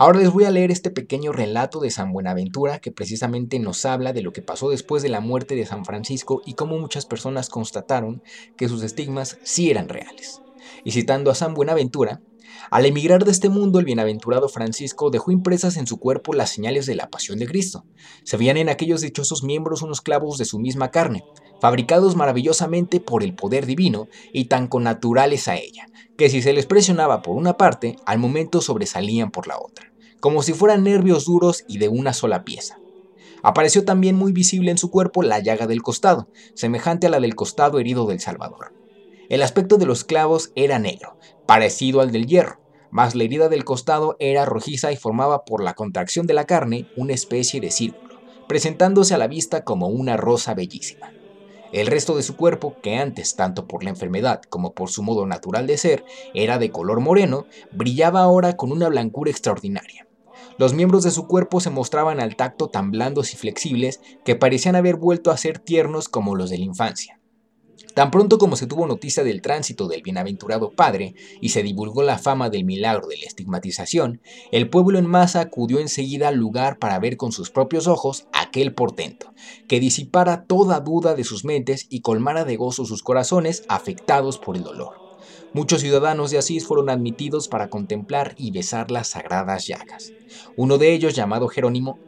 Ahora 0.02 0.20
les 0.20 0.32
voy 0.32 0.44
a 0.44 0.50
leer 0.50 0.70
este 0.70 0.90
pequeño 0.90 1.30
relato 1.30 1.78
de 1.78 1.90
San 1.90 2.10
Buenaventura 2.10 2.78
que 2.78 2.90
precisamente 2.90 3.58
nos 3.58 3.84
habla 3.84 4.14
de 4.14 4.22
lo 4.22 4.32
que 4.32 4.40
pasó 4.40 4.70
después 4.70 5.02
de 5.02 5.10
la 5.10 5.20
muerte 5.20 5.56
de 5.56 5.66
San 5.66 5.84
Francisco 5.84 6.40
y 6.46 6.54
cómo 6.54 6.78
muchas 6.78 7.04
personas 7.04 7.50
constataron 7.50 8.22
que 8.56 8.70
sus 8.70 8.82
estigmas 8.82 9.36
sí 9.42 9.70
eran 9.70 9.90
reales. 9.90 10.40
Y 10.84 10.92
citando 10.92 11.30
a 11.30 11.34
San 11.34 11.52
Buenaventura, 11.52 12.22
Al 12.70 12.86
emigrar 12.86 13.24
de 13.24 13.30
este 13.30 13.50
mundo, 13.50 13.78
el 13.78 13.84
bienaventurado 13.84 14.48
Francisco 14.48 15.10
dejó 15.10 15.32
impresas 15.32 15.76
en 15.76 15.86
su 15.86 15.98
cuerpo 15.98 16.32
las 16.32 16.50
señales 16.50 16.86
de 16.86 16.94
la 16.94 17.10
pasión 17.10 17.38
de 17.38 17.46
Cristo. 17.46 17.84
Se 18.24 18.38
veían 18.38 18.56
en 18.56 18.70
aquellos 18.70 19.02
dichosos 19.02 19.42
miembros 19.42 19.82
unos 19.82 20.00
clavos 20.00 20.38
de 20.38 20.46
su 20.46 20.58
misma 20.58 20.90
carne, 20.90 21.24
fabricados 21.60 22.16
maravillosamente 22.16 23.00
por 23.00 23.22
el 23.22 23.34
poder 23.34 23.66
divino 23.66 24.08
y 24.32 24.46
tan 24.46 24.66
connaturales 24.66 25.46
a 25.48 25.56
ella, 25.56 25.86
que 26.16 26.30
si 26.30 26.42
se 26.42 26.52
les 26.52 26.66
presionaba 26.66 27.22
por 27.22 27.36
una 27.36 27.56
parte, 27.56 27.96
al 28.06 28.18
momento 28.18 28.60
sobresalían 28.60 29.30
por 29.30 29.46
la 29.46 29.58
otra, 29.58 29.89
como 30.20 30.42
si 30.42 30.52
fueran 30.52 30.84
nervios 30.84 31.24
duros 31.24 31.64
y 31.66 31.78
de 31.78 31.88
una 31.88 32.12
sola 32.12 32.44
pieza. 32.44 32.78
Apareció 33.42 33.84
también 33.84 34.16
muy 34.16 34.32
visible 34.32 34.70
en 34.70 34.78
su 34.78 34.90
cuerpo 34.90 35.22
la 35.22 35.38
llaga 35.38 35.66
del 35.66 35.82
costado, 35.82 36.28
semejante 36.54 37.06
a 37.06 37.10
la 37.10 37.20
del 37.20 37.34
costado 37.34 37.78
herido 37.78 38.06
del 38.06 38.20
Salvador. 38.20 38.74
El 39.28 39.42
aspecto 39.42 39.76
de 39.76 39.86
los 39.86 40.04
clavos 40.04 40.52
era 40.56 40.78
negro, 40.78 41.16
parecido 41.46 42.00
al 42.00 42.12
del 42.12 42.26
hierro, 42.26 42.60
mas 42.90 43.14
la 43.14 43.24
herida 43.24 43.48
del 43.48 43.64
costado 43.64 44.16
era 44.18 44.44
rojiza 44.44 44.92
y 44.92 44.96
formaba 44.96 45.44
por 45.44 45.62
la 45.62 45.74
contracción 45.74 46.26
de 46.26 46.34
la 46.34 46.44
carne 46.44 46.88
una 46.96 47.14
especie 47.14 47.60
de 47.60 47.70
círculo, 47.70 48.20
presentándose 48.48 49.14
a 49.14 49.18
la 49.18 49.28
vista 49.28 49.64
como 49.64 49.88
una 49.88 50.16
rosa 50.16 50.54
bellísima. 50.54 51.12
El 51.72 51.86
resto 51.86 52.16
de 52.16 52.24
su 52.24 52.34
cuerpo, 52.34 52.74
que 52.82 52.96
antes, 52.96 53.36
tanto 53.36 53.68
por 53.68 53.84
la 53.84 53.90
enfermedad 53.90 54.42
como 54.48 54.74
por 54.74 54.90
su 54.90 55.04
modo 55.04 55.24
natural 55.26 55.68
de 55.68 55.78
ser, 55.78 56.04
era 56.34 56.58
de 56.58 56.70
color 56.70 56.98
moreno, 56.98 57.46
brillaba 57.70 58.22
ahora 58.22 58.56
con 58.56 58.72
una 58.72 58.88
blancura 58.88 59.30
extraordinaria. 59.30 60.09
Los 60.60 60.74
miembros 60.74 61.04
de 61.04 61.10
su 61.10 61.26
cuerpo 61.26 61.58
se 61.60 61.70
mostraban 61.70 62.20
al 62.20 62.36
tacto 62.36 62.68
tan 62.68 62.90
blandos 62.90 63.32
y 63.32 63.38
flexibles 63.38 64.02
que 64.26 64.36
parecían 64.36 64.76
haber 64.76 64.96
vuelto 64.96 65.30
a 65.30 65.38
ser 65.38 65.58
tiernos 65.58 66.10
como 66.10 66.36
los 66.36 66.50
de 66.50 66.58
la 66.58 66.66
infancia. 66.66 67.18
Tan 67.94 68.10
pronto 68.10 68.36
como 68.36 68.56
se 68.56 68.66
tuvo 68.66 68.86
noticia 68.86 69.24
del 69.24 69.40
tránsito 69.40 69.88
del 69.88 70.02
bienaventurado 70.02 70.70
padre 70.70 71.14
y 71.40 71.48
se 71.48 71.62
divulgó 71.62 72.02
la 72.02 72.18
fama 72.18 72.50
del 72.50 72.66
milagro 72.66 73.08
de 73.08 73.16
la 73.16 73.26
estigmatización, 73.26 74.20
el 74.52 74.68
pueblo 74.68 74.98
en 74.98 75.06
masa 75.06 75.40
acudió 75.40 75.78
enseguida 75.78 76.28
al 76.28 76.36
lugar 76.36 76.78
para 76.78 76.98
ver 76.98 77.16
con 77.16 77.32
sus 77.32 77.50
propios 77.50 77.86
ojos 77.86 78.26
aquel 78.34 78.74
portento, 78.74 79.32
que 79.66 79.80
disipara 79.80 80.44
toda 80.44 80.80
duda 80.80 81.14
de 81.14 81.24
sus 81.24 81.42
mentes 81.46 81.86
y 81.88 82.02
colmara 82.02 82.44
de 82.44 82.56
gozo 82.56 82.84
sus 82.84 83.02
corazones 83.02 83.64
afectados 83.68 84.36
por 84.36 84.58
el 84.58 84.64
dolor. 84.64 85.09
Muchos 85.52 85.80
ciudadanos 85.80 86.30
de 86.30 86.38
Asís 86.38 86.66
fueron 86.66 86.90
admitidos 86.90 87.48
para 87.48 87.68
contemplar 87.68 88.32
y 88.36 88.50
besar 88.52 88.90
las 88.90 89.08
sagradas 89.10 89.66
llagas. 89.66 90.14
Uno 90.56 90.78
de 90.78 90.92
ellos, 90.92 91.14
llamado 91.14 91.48
Jerónimo, 91.48 92.00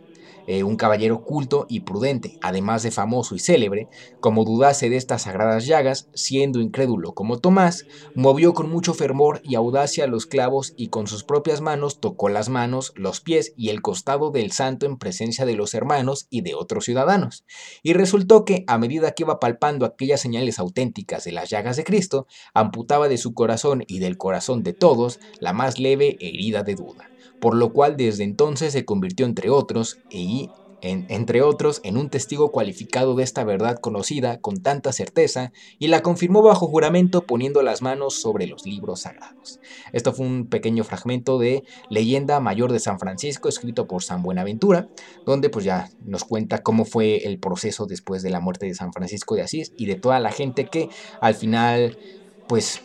eh, 0.46 0.62
un 0.62 0.76
caballero 0.76 1.22
culto 1.24 1.66
y 1.68 1.80
prudente, 1.80 2.38
además 2.42 2.82
de 2.82 2.90
famoso 2.90 3.34
y 3.34 3.38
célebre, 3.38 3.88
como 4.20 4.44
dudase 4.44 4.90
de 4.90 4.96
estas 4.96 5.22
sagradas 5.22 5.66
llagas, 5.66 6.08
siendo 6.14 6.60
incrédulo 6.60 7.12
como 7.14 7.38
Tomás, 7.38 7.86
movió 8.14 8.54
con 8.54 8.70
mucho 8.70 8.94
fervor 8.94 9.40
y 9.44 9.54
audacia 9.54 10.06
los 10.06 10.26
clavos 10.26 10.74
y 10.76 10.88
con 10.88 11.06
sus 11.06 11.24
propias 11.24 11.60
manos 11.60 12.00
tocó 12.00 12.28
las 12.28 12.48
manos, 12.48 12.92
los 12.96 13.20
pies 13.20 13.52
y 13.56 13.68
el 13.68 13.82
costado 13.82 14.30
del 14.30 14.52
santo 14.52 14.86
en 14.86 14.98
presencia 14.98 15.46
de 15.46 15.54
los 15.54 15.74
hermanos 15.74 16.26
y 16.30 16.42
de 16.42 16.54
otros 16.54 16.84
ciudadanos. 16.84 17.44
Y 17.82 17.92
resultó 17.92 18.44
que, 18.44 18.64
a 18.66 18.78
medida 18.78 19.12
que 19.12 19.24
iba 19.24 19.40
palpando 19.40 19.86
aquellas 19.86 20.20
señales 20.20 20.58
auténticas 20.58 21.24
de 21.24 21.32
las 21.32 21.50
llagas 21.50 21.76
de 21.76 21.84
Cristo, 21.84 22.26
amputaba 22.54 23.08
de 23.08 23.18
su 23.18 23.34
corazón 23.34 23.84
y 23.86 23.98
del 23.98 24.16
corazón 24.16 24.62
de 24.62 24.72
todos 24.72 25.20
la 25.40 25.52
más 25.52 25.78
leve 25.78 26.16
herida 26.20 26.62
de 26.62 26.74
duda 26.74 27.11
por 27.42 27.56
lo 27.56 27.72
cual 27.72 27.96
desde 27.96 28.22
entonces 28.22 28.72
se 28.72 28.84
convirtió 28.84 29.26
entre 29.26 29.50
otros 29.50 29.98
y 30.08 30.48
en, 30.80 31.06
entre 31.08 31.42
otros 31.42 31.80
en 31.82 31.96
un 31.96 32.08
testigo 32.08 32.52
cualificado 32.52 33.16
de 33.16 33.24
esta 33.24 33.42
verdad 33.42 33.80
conocida 33.80 34.38
con 34.40 34.62
tanta 34.62 34.92
certeza 34.92 35.52
y 35.80 35.88
la 35.88 36.02
confirmó 36.02 36.40
bajo 36.42 36.68
juramento 36.68 37.26
poniendo 37.26 37.62
las 37.62 37.82
manos 37.82 38.14
sobre 38.14 38.46
los 38.46 38.64
libros 38.64 39.00
sagrados. 39.00 39.58
Esto 39.92 40.12
fue 40.12 40.24
un 40.24 40.46
pequeño 40.46 40.84
fragmento 40.84 41.40
de 41.40 41.64
Leyenda 41.90 42.38
Mayor 42.38 42.70
de 42.70 42.78
San 42.78 43.00
Francisco 43.00 43.48
escrito 43.48 43.88
por 43.88 44.04
San 44.04 44.22
Buenaventura, 44.22 44.86
donde 45.26 45.50
pues 45.50 45.64
ya 45.64 45.90
nos 46.04 46.22
cuenta 46.22 46.62
cómo 46.62 46.84
fue 46.84 47.26
el 47.26 47.40
proceso 47.40 47.86
después 47.86 48.22
de 48.22 48.30
la 48.30 48.38
muerte 48.38 48.66
de 48.66 48.74
San 48.74 48.92
Francisco 48.92 49.34
de 49.34 49.42
Asís 49.42 49.72
y 49.76 49.86
de 49.86 49.96
toda 49.96 50.20
la 50.20 50.30
gente 50.30 50.66
que 50.66 50.90
al 51.20 51.34
final 51.34 51.98
pues 52.46 52.82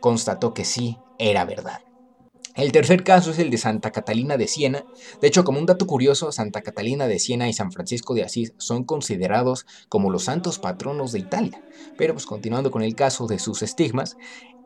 constató 0.00 0.52
que 0.52 0.64
sí 0.64 0.98
era 1.20 1.44
verdad. 1.44 1.80
El 2.56 2.72
tercer 2.72 3.04
caso 3.04 3.30
es 3.30 3.38
el 3.38 3.50
de 3.50 3.58
Santa 3.58 3.92
Catalina 3.92 4.36
de 4.36 4.48
Siena. 4.48 4.84
De 5.20 5.28
hecho, 5.28 5.44
como 5.44 5.60
un 5.60 5.66
dato 5.66 5.86
curioso, 5.86 6.32
Santa 6.32 6.62
Catalina 6.62 7.06
de 7.06 7.18
Siena 7.20 7.48
y 7.48 7.52
San 7.52 7.70
Francisco 7.70 8.12
de 8.14 8.24
Asís 8.24 8.54
son 8.58 8.84
considerados 8.84 9.66
como 9.88 10.10
los 10.10 10.24
santos 10.24 10.58
patronos 10.58 11.12
de 11.12 11.20
Italia. 11.20 11.62
Pero 11.96 12.14
pues 12.14 12.26
continuando 12.26 12.70
con 12.70 12.82
el 12.82 12.96
caso 12.96 13.28
de 13.28 13.38
sus 13.38 13.62
estigmas, 13.62 14.16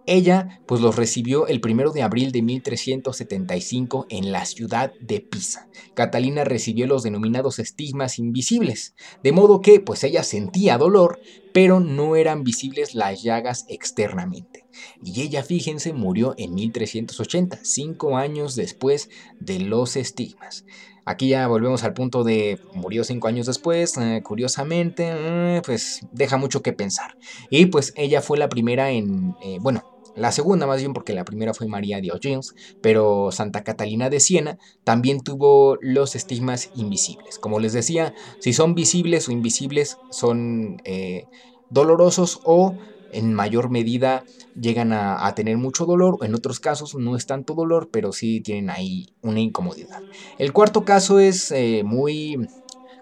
ella 0.06 0.60
pues 0.66 0.80
los 0.80 0.96
recibió 0.96 1.46
el 1.46 1.60
1 1.64 1.92
de 1.92 2.02
abril 2.02 2.32
de 2.32 2.42
1375 2.42 4.06
en 4.10 4.32
la 4.32 4.44
ciudad 4.44 4.92
de 5.00 5.20
Pisa. 5.20 5.68
Catalina 5.94 6.44
recibió 6.44 6.86
los 6.86 7.02
denominados 7.02 7.58
estigmas 7.58 8.18
invisibles, 8.18 8.94
de 9.22 9.32
modo 9.32 9.60
que 9.60 9.80
pues 9.80 10.04
ella 10.04 10.22
sentía 10.22 10.78
dolor, 10.78 11.20
pero 11.52 11.80
no 11.80 12.16
eran 12.16 12.44
visibles 12.44 12.94
las 12.94 13.22
llagas 13.22 13.64
externamente. 13.68 14.66
Y 15.02 15.22
ella, 15.22 15.42
fíjense, 15.42 15.92
murió 15.92 16.34
en 16.36 16.54
1380, 16.54 17.60
cinco 17.62 18.16
años 18.16 18.56
después 18.56 19.08
de 19.38 19.60
los 19.60 19.96
estigmas. 19.96 20.64
Aquí 21.06 21.28
ya 21.28 21.46
volvemos 21.46 21.84
al 21.84 21.92
punto 21.92 22.24
de 22.24 22.58
murió 22.72 23.04
cinco 23.04 23.28
años 23.28 23.46
después, 23.46 23.96
eh, 23.98 24.22
curiosamente, 24.24 25.10
eh, 25.10 25.62
pues 25.64 26.00
deja 26.12 26.38
mucho 26.38 26.62
que 26.62 26.72
pensar. 26.72 27.16
Y 27.50 27.66
pues 27.66 27.92
ella 27.96 28.22
fue 28.22 28.38
la 28.38 28.48
primera 28.48 28.90
en, 28.90 29.36
eh, 29.42 29.58
bueno, 29.60 29.93
la 30.16 30.32
segunda 30.32 30.66
más 30.66 30.78
bien 30.78 30.92
porque 30.92 31.12
la 31.12 31.24
primera 31.24 31.54
fue 31.54 31.66
María 31.66 32.00
de 32.00 32.12
O'Giles, 32.12 32.54
pero 32.80 33.30
Santa 33.32 33.64
Catalina 33.64 34.10
de 34.10 34.20
Siena 34.20 34.58
también 34.84 35.20
tuvo 35.20 35.76
los 35.80 36.14
estigmas 36.14 36.70
invisibles. 36.74 37.38
Como 37.38 37.58
les 37.58 37.72
decía, 37.72 38.14
si 38.38 38.52
son 38.52 38.74
visibles 38.74 39.28
o 39.28 39.32
invisibles 39.32 39.98
son 40.10 40.80
eh, 40.84 41.26
dolorosos 41.70 42.40
o 42.44 42.76
en 43.12 43.32
mayor 43.32 43.70
medida 43.70 44.24
llegan 44.60 44.92
a, 44.92 45.32
tener 45.34 45.56
mucho 45.56 45.86
dolor, 45.86 46.18
en 46.22 46.34
otros 46.34 46.60
casos 46.60 46.94
no 46.94 47.16
es 47.16 47.26
tanto 47.26 47.54
dolor, 47.54 47.88
pero 47.90 48.12
sí 48.12 48.40
tienen 48.40 48.70
ahí 48.70 49.14
una 49.22 49.40
incomodidad. 49.40 50.02
El 50.38 50.52
cuarto 50.52 50.84
caso 50.84 51.20
es 51.20 51.50
eh, 51.52 51.82
muy, 51.84 52.48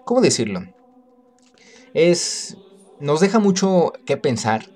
¿cómo 0.05 0.21
decirlo? 0.21 0.61
Es, 1.93 2.57
nos 2.99 3.21
deja 3.21 3.39
mucho 3.39 3.91
que 4.05 4.17
pensar 4.17 4.72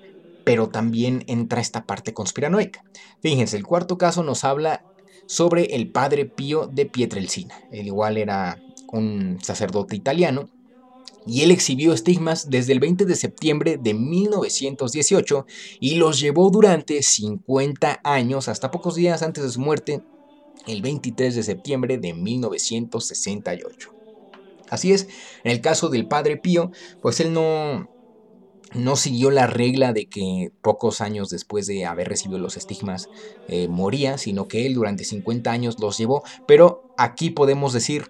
pero 0.48 0.70
también 0.70 1.24
entra 1.26 1.60
esta 1.60 1.84
parte 1.84 2.14
conspiranoica. 2.14 2.82
Fíjense, 3.20 3.58
el 3.58 3.66
cuarto 3.66 3.98
caso 3.98 4.22
nos 4.22 4.44
habla 4.44 4.82
sobre 5.26 5.76
el 5.76 5.92
padre 5.92 6.24
Pío 6.24 6.66
de 6.68 6.86
Pietrelcina. 6.86 7.54
El 7.70 7.86
igual 7.86 8.16
era 8.16 8.58
un 8.90 9.36
sacerdote 9.42 9.94
italiano 9.94 10.48
y 11.26 11.42
él 11.42 11.50
exhibió 11.50 11.92
estigmas 11.92 12.48
desde 12.48 12.72
el 12.72 12.80
20 12.80 13.04
de 13.04 13.14
septiembre 13.14 13.78
de 13.78 13.92
1918 13.92 15.44
y 15.80 15.96
los 15.96 16.18
llevó 16.18 16.48
durante 16.48 17.02
50 17.02 18.00
años 18.02 18.48
hasta 18.48 18.70
pocos 18.70 18.94
días 18.94 19.20
antes 19.20 19.44
de 19.44 19.50
su 19.50 19.60
muerte, 19.60 20.00
el 20.66 20.80
23 20.80 21.34
de 21.36 21.42
septiembre 21.42 21.98
de 21.98 22.14
1968. 22.14 23.90
Así 24.70 24.92
es, 24.92 25.08
en 25.44 25.50
el 25.50 25.60
caso 25.60 25.90
del 25.90 26.08
padre 26.08 26.38
Pío, 26.38 26.70
pues 27.02 27.20
él 27.20 27.34
no, 27.34 27.90
no 28.74 28.96
siguió 28.96 29.30
la 29.30 29.46
regla 29.46 29.92
de 29.92 30.06
que 30.06 30.52
pocos 30.62 31.00
años 31.00 31.30
después 31.30 31.66
de 31.66 31.86
haber 31.86 32.08
recibido 32.08 32.38
los 32.38 32.56
estigmas 32.56 33.08
eh, 33.46 33.68
moría, 33.68 34.18
sino 34.18 34.48
que 34.48 34.66
él 34.66 34.74
durante 34.74 35.04
50 35.04 35.50
años 35.50 35.76
los 35.80 35.96
llevó. 35.98 36.22
Pero 36.46 36.92
aquí 36.96 37.30
podemos 37.30 37.72
decir 37.72 38.08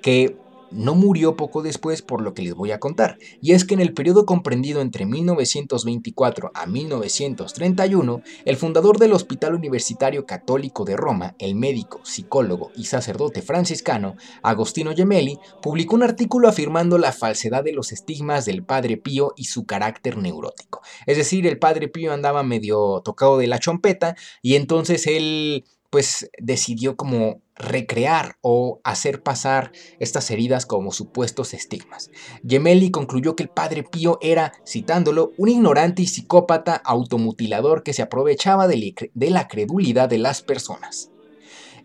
que 0.00 0.45
no 0.70 0.94
murió 0.94 1.36
poco 1.36 1.62
después 1.62 2.02
por 2.02 2.22
lo 2.22 2.34
que 2.34 2.42
les 2.42 2.54
voy 2.54 2.72
a 2.72 2.80
contar, 2.80 3.18
y 3.40 3.52
es 3.52 3.64
que 3.64 3.74
en 3.74 3.80
el 3.80 3.94
periodo 3.94 4.26
comprendido 4.26 4.80
entre 4.80 5.06
1924 5.06 6.50
a 6.54 6.66
1931, 6.66 8.22
el 8.44 8.56
fundador 8.56 8.98
del 8.98 9.12
Hospital 9.12 9.54
Universitario 9.54 10.26
Católico 10.26 10.84
de 10.84 10.96
Roma, 10.96 11.34
el 11.38 11.54
médico, 11.54 12.00
psicólogo 12.04 12.70
y 12.76 12.84
sacerdote 12.84 13.42
franciscano, 13.42 14.16
Agostino 14.42 14.94
Gemelli, 14.94 15.38
publicó 15.62 15.96
un 15.96 16.02
artículo 16.02 16.48
afirmando 16.48 16.98
la 16.98 17.12
falsedad 17.12 17.64
de 17.64 17.72
los 17.72 17.92
estigmas 17.92 18.44
del 18.44 18.64
Padre 18.64 18.96
Pío 18.96 19.32
y 19.36 19.44
su 19.44 19.66
carácter 19.66 20.18
neurótico. 20.18 20.82
Es 21.06 21.16
decir, 21.16 21.46
el 21.46 21.58
Padre 21.58 21.88
Pío 21.88 22.12
andaba 22.12 22.42
medio 22.42 23.00
tocado 23.04 23.38
de 23.38 23.46
la 23.46 23.58
chompeta 23.58 24.16
y 24.42 24.56
entonces 24.56 25.06
él 25.06 25.64
pues 25.90 26.30
decidió 26.38 26.96
como 26.96 27.40
recrear 27.56 28.36
o 28.42 28.80
hacer 28.84 29.22
pasar 29.22 29.72
estas 29.98 30.30
heridas 30.30 30.66
como 30.66 30.92
supuestos 30.92 31.54
estigmas. 31.54 32.10
Gemelli 32.46 32.90
concluyó 32.90 33.34
que 33.34 33.44
el 33.44 33.48
padre 33.48 33.82
Pío 33.82 34.18
era, 34.20 34.52
citándolo, 34.66 35.32
un 35.38 35.48
ignorante 35.48 36.02
y 36.02 36.06
psicópata 36.06 36.76
automutilador 36.76 37.82
que 37.82 37.92
se 37.92 38.02
aprovechaba 38.02 38.68
de 38.68 39.30
la 39.30 39.48
credulidad 39.48 40.08
de 40.08 40.18
las 40.18 40.42
personas. 40.42 41.10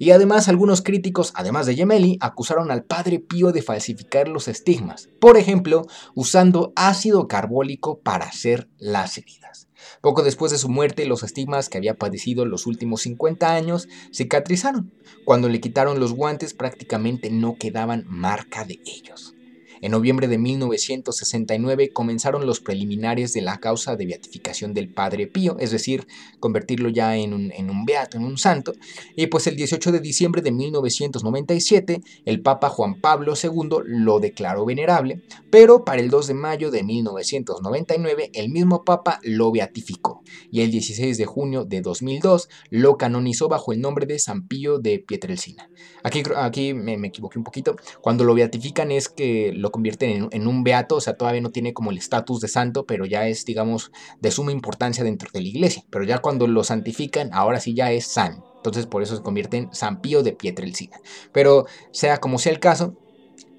Y 0.02 0.10
además 0.10 0.48
algunos 0.48 0.82
críticos, 0.82 1.32
además 1.36 1.68
de 1.68 1.76
Gemelli, 1.76 2.18
acusaron 2.22 2.72
al 2.72 2.84
padre 2.84 3.20
Pío 3.20 3.52
de 3.52 3.62
falsificar 3.62 4.28
los 4.28 4.48
estigmas, 4.48 5.10
por 5.20 5.38
ejemplo, 5.38 5.84
usando 6.16 6.74
ácido 6.76 7.28
carbólico 7.28 8.00
para 8.00 8.26
hacer 8.26 8.68
las 8.80 9.20
heridas. 9.20 9.68
Poco 10.02 10.24
después 10.24 10.52
de 10.52 10.58
su 10.58 10.70
muerte, 10.70 11.06
los 11.06 11.24
estigmas 11.24 11.70
que 11.70 11.78
había 11.78 11.96
padecido 11.96 12.46
los 12.46 12.65
últimos 12.65 13.02
50 13.02 13.54
años 13.54 13.88
cicatrizaron. 14.13 14.91
Cuando 15.26 15.50
le 15.50 15.62
quitaron 15.62 16.00
los 16.00 16.13
guantes 16.13 16.54
prácticamente 16.54 17.30
no 17.30 17.56
quedaban 17.58 18.06
marca 18.08 18.65
de 18.65 18.80
ellos. 18.86 19.36
En 19.82 19.91
noviembre 19.91 20.28
de 20.28 20.38
1969 20.38 21.91
comenzaron 21.91 22.46
los 22.46 22.60
preliminares 22.60 23.34
de 23.34 23.41
la 23.41 23.60
causa 23.60 23.96
de 23.96 24.06
beatificación 24.06 24.76
del 24.76 24.94
Padre 24.94 25.26
Pío, 25.26 25.58
es 25.60 25.72
decir, 25.72 26.06
convertirlo 26.39 26.89
ya 26.89 27.17
en 27.17 27.34
un, 27.34 27.86
beato, 27.86 28.17
en 28.17 28.26
un 28.26 28.38
santo. 28.38 28.74
Y 29.15 29.26
pues 29.28 29.48
el 29.48 29.56
18 29.56 29.91
de 29.91 30.00
diciembre 30.00 30.44
de 30.44 30.52
1997, 30.52 32.04
el 32.26 32.41
Papa 32.41 32.70
Juan 32.70 33.02
Pablo 33.02 33.34
II 33.41 33.78
lo 33.86 34.20
declaró 34.20 34.65
venerable, 34.65 35.24
pero 35.50 35.84
para 35.84 36.00
el 36.00 36.12
2 36.12 36.28
de 36.28 36.34
mayo 36.36 36.70
de 36.70 36.84
1999 36.84 38.30
el 38.34 38.50
mismo 38.50 38.84
Papa 38.84 39.20
lo 39.24 39.52
beatificó 39.52 40.22
y 40.52 40.62
el 40.62 40.70
16 40.70 41.17
de 41.17 41.26
junio 41.26 41.65
de 41.65 41.82
2002 41.82 42.50
lo 42.70 42.98
canonizó 42.98 43.48
bajo 43.50 43.74
el 43.74 43.82
nombre 43.82 44.06
de 44.06 44.20
San 44.20 44.48
Pío 44.48 44.78
de 44.78 45.00
Pietrelcina. 45.00 45.70
Aquí, 46.04 46.22
aquí 46.36 46.74
me 46.76 47.08
equivoqué 47.08 47.39
un 47.39 47.44
poquito. 47.44 47.76
Cuando 48.02 48.24
lo 48.24 48.36
beatifican 48.36 48.91
es 48.91 49.10
que 49.10 49.54
lo 49.54 49.71
convierten 49.72 50.30
en, 50.32 50.48
un 50.48 50.64
beato, 50.64 50.96
o 50.98 51.02
sea, 51.02 51.16
todavía 51.16 51.42
no 51.42 51.52
tiene 51.52 51.74
como 51.74 51.92
el 51.92 51.98
estatus 51.98 52.42
de 52.42 52.48
santo, 52.48 52.86
pero 52.86 53.06
ya 53.06 53.28
es, 53.28 53.46
digamos, 53.46 53.92
de 54.20 54.32
suma 54.32 54.52
importancia 54.52 55.04
dentro 55.04 55.30
de 55.34 55.42
la 55.42 55.48
iglesia. 55.48 55.84
Pero 55.90 56.04
ya 56.04 56.20
cuando 56.20 56.48
lo 56.48 56.64
santifican, 56.64 57.30
ahora 57.34 57.60
sí 57.60 57.74
ya 57.74 57.92
es 57.92 58.06
san. 58.06 58.44
Entonces 58.58 58.86
por 58.86 59.02
eso 59.02 59.16
se 59.16 59.24
convierte 59.24 59.58
en 59.58 59.74
San 59.74 60.02
Pío 60.02 60.24
de 60.24 60.34
Pietrelcina. 60.34 60.98
Pero 61.32 61.66
sea 61.92 62.18
como 62.18 62.38
sea 62.38 62.52
el 62.52 62.60
caso, 62.60 62.96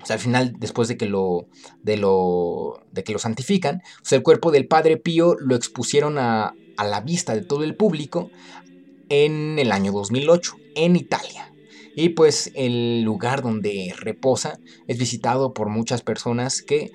al 0.09 0.19
final, 0.19 0.55
después 0.59 0.89
de 0.89 0.97
que 0.97 1.07
lo, 1.07 1.47
de 1.83 1.97
lo, 1.97 2.81
de 2.93 3.05
que 3.05 3.13
lo 3.13 3.19
santifican, 3.19 3.83
el 4.11 4.23
cuerpo 4.23 4.51
del 4.51 4.67
Padre 4.67 4.97
Pío 4.97 5.35
lo 5.39 5.55
expusieron 5.55 6.19
a, 6.19 6.55
a 6.77 6.85
la 6.85 7.01
vista 7.01 7.35
de 7.35 7.43
todo 7.43 7.65
el 7.65 7.77
público 7.77 8.31
en 9.09 9.59
el 9.59 9.73
año 9.73 9.93
2008, 9.93 10.57
en 10.75 10.97
Italia. 10.97 11.52
Y 11.95 12.11
pues 12.11 12.51
el 12.55 13.03
lugar 13.03 13.43
donde 13.43 13.95
reposa 13.99 14.59
es 14.87 14.99
visitado 14.99 15.53
por 15.53 15.69
muchas 15.69 16.03
personas 16.03 16.63
que 16.63 16.91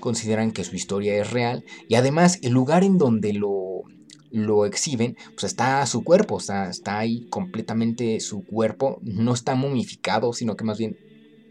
consideran 0.00 0.52
que 0.52 0.64
su 0.64 0.76
historia 0.76 1.16
es 1.20 1.30
real 1.30 1.64
y 1.88 1.94
además 1.94 2.38
el 2.42 2.52
lugar 2.52 2.84
en 2.84 2.98
donde 2.98 3.32
lo, 3.32 3.84
lo 4.30 4.66
exhiben, 4.66 5.16
pues 5.34 5.44
está 5.44 5.86
su 5.86 6.04
cuerpo, 6.04 6.38
está, 6.38 6.68
está 6.68 6.98
ahí 6.98 7.26
completamente 7.30 8.20
su 8.20 8.44
cuerpo, 8.44 9.00
no 9.02 9.32
está 9.32 9.54
momificado, 9.54 10.32
sino 10.32 10.56
que 10.56 10.64
más 10.64 10.76
bien 10.76 10.98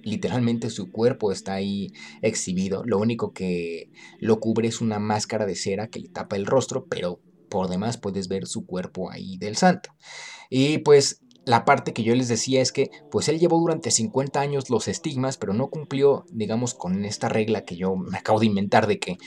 literalmente 0.03 0.69
su 0.69 0.91
cuerpo 0.91 1.31
está 1.31 1.53
ahí 1.53 1.93
exhibido. 2.21 2.83
Lo 2.85 2.99
único 2.99 3.31
que 3.31 3.89
lo 4.19 4.39
cubre 4.39 4.67
es 4.67 4.81
una 4.81 4.99
máscara 4.99 5.45
de 5.45 5.55
cera 5.55 5.87
que 5.87 5.99
le 5.99 6.09
tapa 6.09 6.35
el 6.35 6.45
rostro, 6.45 6.85
pero 6.85 7.21
por 7.49 7.69
demás 7.69 7.97
puedes 7.97 8.27
ver 8.27 8.47
su 8.47 8.65
cuerpo 8.65 9.09
ahí 9.09 9.37
del 9.37 9.55
santo. 9.55 9.91
Y 10.49 10.79
pues 10.79 11.21
la 11.45 11.65
parte 11.65 11.93
que 11.93 12.03
yo 12.03 12.15
les 12.15 12.27
decía 12.27 12.61
es 12.61 12.71
que 12.71 12.89
pues 13.11 13.27
él 13.27 13.39
llevó 13.39 13.59
durante 13.59 13.91
50 13.91 14.39
años 14.39 14.69
los 14.69 14.87
estigmas, 14.87 15.37
pero 15.37 15.53
no 15.53 15.69
cumplió, 15.69 16.25
digamos, 16.31 16.73
con 16.73 17.03
esta 17.05 17.29
regla 17.29 17.65
que 17.65 17.75
yo 17.75 17.95
me 17.95 18.17
acabo 18.17 18.39
de 18.39 18.45
inventar 18.45 18.87
de 18.87 18.99
que 18.99 19.17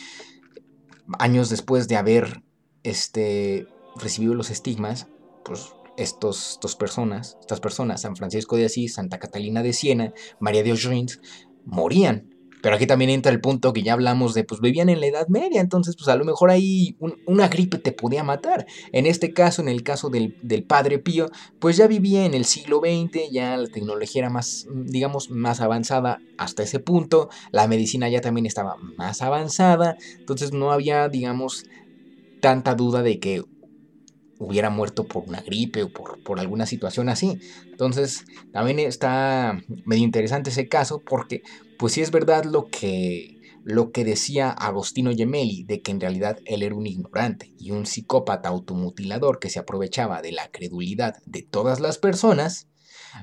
años 1.18 1.50
después 1.50 1.88
de 1.88 1.96
haber 1.96 2.42
este, 2.83 3.66
recibido 3.96 4.35
los 4.35 4.50
estigmas, 4.50 5.09
pues 5.44 5.72
estos, 5.96 6.59
personas, 6.79 7.37
estas 7.40 7.61
personas, 7.61 8.02
San 8.02 8.16
Francisco 8.16 8.57
de 8.57 8.66
Asís, 8.66 8.94
Santa 8.94 9.18
Catalina 9.18 9.62
de 9.62 9.72
Siena, 9.72 10.12
María 10.40 10.62
de 10.62 10.70
Auxerre, 10.70 11.07
morían 11.64 12.36
pero 12.66 12.74
aquí 12.74 12.88
también 12.88 13.12
entra 13.12 13.31
el 13.31 13.40
punto 13.40 13.72
que 13.72 13.85
ya 13.85 13.92
hablamos 13.92 14.35
de, 14.35 14.42
pues 14.42 14.61
vivían 14.61 14.88
en 14.88 14.98
la 14.98 15.07
Edad 15.07 15.29
Media, 15.29 15.61
entonces 15.61 15.94
pues 15.94 16.09
a 16.09 16.16
lo 16.16 16.24
mejor 16.24 16.50
ahí 16.50 16.96
una 17.24 17.46
gripe 17.46 17.79
te 17.79 17.92
podía 17.92 18.24
matar. 18.24 18.66
En 18.90 19.07
este 19.07 19.33
caso, 19.33 19.62
en 19.62 19.68
el 19.68 19.85
caso 19.85 20.11
del, 20.11 20.64
Padre 20.66 20.98
Pío, 20.98 21.29
pues 21.61 21.76
ya 21.76 21.87
vivía 21.87 22.26
en 22.26 22.35
el 22.35 22.44
siglo 22.44 22.81
XX, 22.81 23.31
ya 23.31 23.57
la 23.57 23.68
tecnología 23.68 24.22
era 24.22 24.31
más, 24.31 24.66
digamos, 24.74 25.31
más 25.31 25.61
avanzada 25.61 26.18
hasta 26.38 26.64
ese 26.64 26.81
punto, 26.81 27.31
la 27.52 27.68
medicina 27.68 28.09
ya 28.09 28.20
también 28.20 28.46
estaba 28.46 28.74
más 28.96 29.22
avanzada, 29.22 29.96
entonces 30.18 30.52
no 30.52 30.72
había, 30.72 31.09
digamos, 31.09 31.66
tanta 32.40 32.74
duda 32.74 33.05
de 33.05 33.20
que 33.20 33.44
hubiera 34.40 34.70
muerto 34.70 35.05
por 35.05 35.22
una 35.29 35.40
gripe 35.40 35.85
o 35.85 35.92
por, 35.92 36.20
por, 36.24 36.40
alguna 36.40 36.66
situación 36.66 37.09
así. 37.09 37.38
Entonces, 37.70 38.24
también 38.52 38.81
está 38.81 39.62
medio 39.85 40.02
interesante 40.02 40.50
ese 40.50 40.66
caso 40.68 41.00
porque 41.00 41.42
pues 41.78 41.94
sí 41.94 42.00
es 42.00 42.10
verdad 42.10 42.44
lo 42.44 42.68
que, 42.68 43.40
lo 43.64 43.90
que 43.92 44.04
decía 44.04 44.50
Agostino 44.50 45.12
Gemelli, 45.14 45.64
de 45.64 45.82
que 45.82 45.90
en 45.90 46.00
realidad 46.00 46.38
él 46.44 46.62
era 46.62 46.74
un 46.74 46.86
ignorante 46.86 47.52
y 47.58 47.72
un 47.72 47.86
psicópata 47.86 48.48
automutilador 48.48 49.38
que 49.38 49.50
se 49.50 49.58
aprovechaba 49.58 50.22
de 50.22 50.32
la 50.32 50.50
credulidad 50.50 51.16
de 51.24 51.42
todas 51.42 51.80
las 51.80 51.98
personas, 51.98 52.68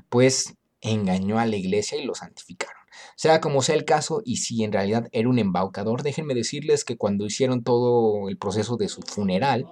pues 0.09 0.55
engañó 0.81 1.39
a 1.39 1.45
la 1.45 1.55
iglesia 1.55 1.97
y 1.97 2.05
lo 2.05 2.15
santificaron. 2.15 2.83
Sea 3.15 3.41
como 3.41 3.61
sea 3.61 3.75
el 3.75 3.85
caso, 3.85 4.21
y 4.25 4.37
si 4.37 4.63
en 4.63 4.71
realidad 4.71 5.07
era 5.11 5.29
un 5.29 5.39
embaucador, 5.39 6.03
déjenme 6.03 6.33
decirles 6.33 6.83
que 6.83 6.97
cuando 6.97 7.25
hicieron 7.25 7.63
todo 7.63 8.27
el 8.27 8.37
proceso 8.37 8.77
de 8.77 8.89
su 8.89 9.01
funeral, 9.01 9.67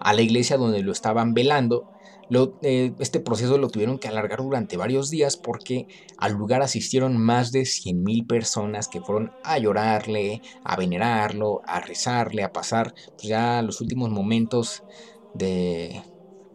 a 0.00 0.12
la 0.12 0.22
iglesia 0.22 0.56
donde 0.56 0.82
lo 0.82 0.92
estaban 0.92 1.34
velando, 1.34 1.91
eh, 2.62 2.94
este 2.98 3.20
proceso 3.20 3.58
lo 3.58 3.68
tuvieron 3.68 3.98
que 3.98 4.08
alargar 4.08 4.38
durante 4.40 4.76
varios 4.76 5.10
días 5.10 5.36
porque 5.36 5.86
al 6.16 6.32
lugar 6.32 6.62
asistieron 6.62 7.16
más 7.16 7.52
de 7.52 7.64
100.000 7.66 8.26
personas 8.26 8.88
que 8.88 9.00
fueron 9.02 9.32
a 9.42 9.58
llorarle, 9.58 10.40
a 10.64 10.76
venerarlo, 10.76 11.60
a 11.66 11.80
rezarle, 11.80 12.42
a 12.42 12.52
pasar 12.52 12.94
pues, 13.16 13.28
ya 13.28 13.62
los 13.62 13.80
últimos 13.80 14.10
momentos 14.10 14.84
de... 15.32 16.02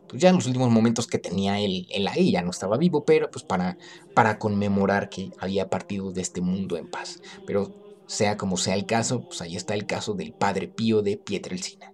Pues 0.08 0.22
ya 0.22 0.32
los 0.32 0.46
últimos 0.48 0.72
momentos 0.72 1.06
que 1.08 1.20
tenía 1.20 1.60
él, 1.60 1.86
él 1.90 2.08
ahí, 2.08 2.32
ya 2.32 2.42
no 2.42 2.52
estaba 2.52 2.78
vivo, 2.78 3.04
pero 3.06 3.30
pues 3.30 3.44
para, 3.44 3.78
para 4.14 4.40
conmemorar 4.40 5.10
que 5.10 5.32
había 5.38 5.70
partido 5.70 6.14
de 6.14 6.22
este 6.22 6.42
mundo 6.42 6.78
en 6.78 6.88
paz. 6.90 7.20
Pero 7.46 7.76
sea 8.08 8.38
como 8.38 8.58
sea 8.58 8.76
el 8.76 8.86
caso, 8.86 9.26
pues 9.28 9.42
ahí 9.42 9.56
está 9.58 9.74
el 9.74 9.86
caso 9.86 10.14
del 10.14 10.34
padre 10.34 10.70
Pío 10.70 11.02
de 11.02 11.18
Pietrelcina. 11.18 11.94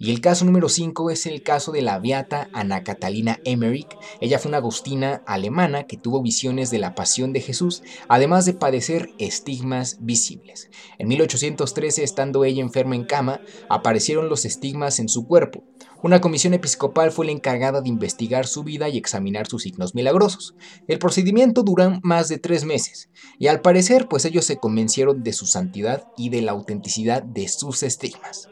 Y 0.00 0.12
el 0.12 0.20
caso 0.20 0.44
número 0.44 0.68
5 0.68 1.10
es 1.10 1.26
el 1.26 1.42
caso 1.42 1.72
de 1.72 1.82
la 1.82 1.98
beata 1.98 2.48
Ana 2.52 2.84
Catalina 2.84 3.40
Emmerich. 3.44 3.88
Ella 4.20 4.38
fue 4.38 4.50
una 4.50 4.58
agustina 4.58 5.22
alemana 5.26 5.88
que 5.88 5.96
tuvo 5.96 6.22
visiones 6.22 6.70
de 6.70 6.78
la 6.78 6.94
pasión 6.94 7.32
de 7.32 7.40
Jesús, 7.40 7.82
además 8.08 8.46
de 8.46 8.52
padecer 8.52 9.10
estigmas 9.18 9.98
visibles. 10.00 10.70
En 10.98 11.08
1813, 11.08 12.04
estando 12.04 12.44
ella 12.44 12.62
enferma 12.62 12.94
en 12.94 13.06
cama, 13.06 13.40
aparecieron 13.68 14.28
los 14.28 14.44
estigmas 14.44 15.00
en 15.00 15.08
su 15.08 15.26
cuerpo. 15.26 15.64
Una 16.00 16.20
comisión 16.20 16.54
episcopal 16.54 17.10
fue 17.10 17.26
la 17.26 17.32
encargada 17.32 17.80
de 17.80 17.88
investigar 17.88 18.46
su 18.46 18.62
vida 18.62 18.88
y 18.88 18.98
examinar 18.98 19.48
sus 19.48 19.64
signos 19.64 19.96
milagrosos. 19.96 20.54
El 20.86 21.00
procedimiento 21.00 21.64
duró 21.64 21.98
más 22.04 22.28
de 22.28 22.38
tres 22.38 22.64
meses, 22.64 23.10
y 23.36 23.48
al 23.48 23.62
parecer, 23.62 24.06
pues 24.08 24.24
ellos 24.24 24.44
se 24.44 24.58
convencieron 24.58 25.24
de 25.24 25.32
su 25.32 25.46
santidad 25.46 26.06
y 26.16 26.28
de 26.28 26.42
la 26.42 26.52
autenticidad 26.52 27.24
de 27.24 27.48
sus 27.48 27.82
estigmas. 27.82 28.48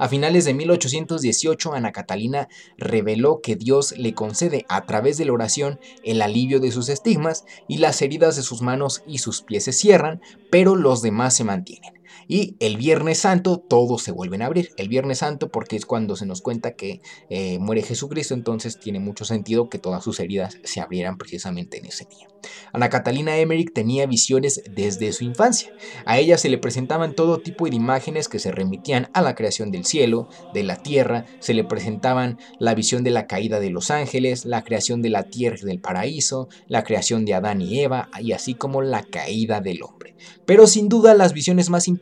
A 0.00 0.08
finales 0.08 0.46
de 0.46 0.54
1818, 0.54 1.74
Ana 1.74 1.92
Catalina 1.92 2.48
reveló 2.78 3.42
que 3.42 3.54
Dios 3.54 3.92
le 3.98 4.14
concede 4.14 4.64
a 4.70 4.86
través 4.86 5.18
de 5.18 5.26
la 5.26 5.34
oración 5.34 5.78
el 6.02 6.22
alivio 6.22 6.58
de 6.58 6.72
sus 6.72 6.88
estigmas 6.88 7.44
y 7.68 7.76
las 7.76 8.00
heridas 8.00 8.34
de 8.34 8.42
sus 8.42 8.62
manos 8.62 9.02
y 9.06 9.18
sus 9.18 9.42
pies 9.42 9.64
se 9.64 9.74
cierran, 9.74 10.22
pero 10.50 10.74
los 10.74 11.02
demás 11.02 11.36
se 11.36 11.44
mantienen. 11.44 11.99
Y 12.28 12.56
el 12.60 12.76
Viernes 12.76 13.18
Santo 13.18 13.58
todos 13.58 14.02
se 14.02 14.12
vuelven 14.12 14.42
a 14.42 14.46
abrir. 14.46 14.70
El 14.76 14.88
Viernes 14.88 15.18
Santo 15.18 15.50
porque 15.50 15.76
es 15.76 15.86
cuando 15.86 16.16
se 16.16 16.26
nos 16.26 16.42
cuenta 16.42 16.72
que 16.72 17.00
eh, 17.28 17.58
muere 17.58 17.82
Jesucristo, 17.82 18.34
entonces 18.34 18.78
tiene 18.78 19.00
mucho 19.00 19.24
sentido 19.24 19.68
que 19.68 19.78
todas 19.78 20.04
sus 20.04 20.20
heridas 20.20 20.58
se 20.64 20.80
abrieran 20.80 21.18
precisamente 21.18 21.78
en 21.78 21.86
ese 21.86 22.04
día. 22.04 22.28
Ana 22.72 22.88
Catalina 22.88 23.36
Emmerich 23.36 23.72
tenía 23.72 24.06
visiones 24.06 24.62
desde 24.70 25.12
su 25.12 25.24
infancia. 25.24 25.72
A 26.06 26.18
ella 26.18 26.38
se 26.38 26.48
le 26.48 26.58
presentaban 26.58 27.14
todo 27.14 27.38
tipo 27.38 27.68
de 27.68 27.76
imágenes 27.76 28.28
que 28.28 28.38
se 28.38 28.52
remitían 28.52 29.10
a 29.12 29.22
la 29.22 29.34
creación 29.34 29.70
del 29.70 29.84
cielo, 29.84 30.28
de 30.54 30.62
la 30.62 30.76
tierra, 30.76 31.26
se 31.40 31.54
le 31.54 31.64
presentaban 31.64 32.38
la 32.58 32.74
visión 32.74 33.04
de 33.04 33.10
la 33.10 33.26
caída 33.26 33.60
de 33.60 33.70
los 33.70 33.90
ángeles, 33.90 34.44
la 34.44 34.62
creación 34.62 35.02
de 35.02 35.10
la 35.10 35.24
tierra 35.24 35.58
y 35.60 35.66
del 35.66 35.80
paraíso, 35.80 36.48
la 36.66 36.84
creación 36.84 37.24
de 37.24 37.34
Adán 37.34 37.60
y 37.60 37.80
Eva, 37.80 38.08
y 38.20 38.32
así 38.32 38.54
como 38.54 38.82
la 38.82 39.02
caída 39.02 39.60
del 39.60 39.82
hombre. 39.82 40.16
Pero 40.46 40.66
sin 40.66 40.88
duda 40.88 41.14
las 41.14 41.32
visiones 41.32 41.70
más 41.70 41.88
importantes 41.88 41.99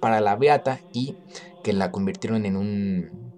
para 0.00 0.20
la 0.20 0.36
Beata 0.36 0.80
y 0.92 1.16
que 1.64 1.72
la 1.72 1.90
convirtieron 1.90 2.46
en 2.46 2.56
un, 2.56 3.32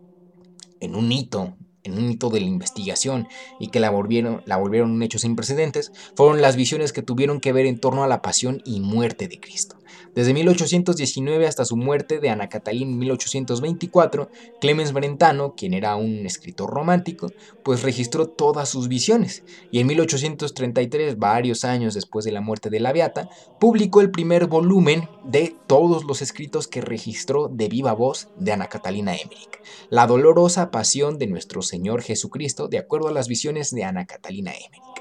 en 0.81 0.95
un 0.95 1.13
hito 1.13 1.55
en 1.85 1.99
un 1.99 2.11
hito 2.11 2.31
de 2.31 2.41
la 2.41 2.47
investigación 2.47 3.29
y 3.59 3.69
que 3.69 3.81
la 3.81 3.91
volvieron, 3.91 4.43
la 4.47 4.57
volvieron 4.57 4.91
un 4.91 5.03
hecho 5.03 5.19
sin 5.19 5.37
precedentes, 5.37 5.93
fueron 6.17 6.41
las 6.41 6.57
visiones 6.57 6.93
que 6.93 7.03
tuvieron 7.03 7.41
que 7.41 7.53
ver 7.53 7.67
en 7.67 7.81
torno 7.81 8.05
a 8.05 8.09
la 8.09 8.23
pasión 8.23 8.63
y 8.65 8.81
muerte 8.81 9.29
de 9.29 9.41
Cristo. 9.41 9.77
Desde 10.15 10.35
1819 10.35 11.47
hasta 11.47 11.65
su 11.65 11.77
muerte 11.77 12.21
de 12.21 12.29
Ana 12.29 12.51
Catalina 12.51 12.91
en 12.91 12.99
1824, 12.99 14.29
Clemens 14.61 14.93
Brentano, 14.93 15.55
quien 15.55 15.73
era 15.73 15.97
un 15.97 16.27
escritor 16.27 16.69
romántico, 16.69 17.33
pues 17.63 17.83
registró 17.83 18.29
todas 18.29 18.69
sus 18.69 18.89
visiones 18.89 19.43
y 19.71 19.81
en 19.81 19.87
1833, 19.87 21.19
varios 21.19 21.65
años 21.65 21.95
después 21.95 22.27
de 22.27 22.33
la 22.33 22.43
muerte 22.43 22.69
de 22.69 22.81
la 22.81 22.93
Beata, 22.93 23.31
publicó 23.59 24.03
el 24.03 24.11
primer 24.11 24.49
volumen 24.49 25.09
de 25.25 25.57
todos 25.67 26.05
los 26.05 26.21
escritos 26.21 26.69
que 26.69 26.83
registró 26.83 27.49
de 27.49 27.69
viva 27.69 27.95
voz 27.95 28.29
de 28.37 28.53
Ana 28.53 28.69
Catalina 28.69 29.15
Emmerich, 29.15 29.63
La 29.89 30.07
dolorosa 30.07 30.71
pasión 30.71 31.19
de 31.19 31.27
nuestro 31.27 31.63
Señor 31.63 32.03
Jesucristo, 32.03 32.69
de 32.69 32.79
acuerdo 32.79 33.09
a 33.09 33.13
las 33.13 33.29
visiones 33.29 33.71
de 33.71 33.85
Ana 33.85 34.05
Catalina 34.07 34.53
Emmerich. 34.53 34.92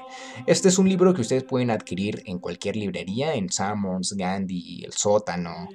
Este 0.46 0.68
es 0.68 0.78
un 0.78 0.88
libro 0.88 1.14
que 1.14 1.20
ustedes 1.20 1.44
pueden 1.44 1.70
adquirir 1.70 2.22
en 2.26 2.38
cualquier 2.38 2.76
librería, 2.76 3.34
en 3.34 3.50
Sammons, 3.50 4.14
Gandhi, 4.14 4.84
El 4.84 4.92
Sótano. 4.92 5.68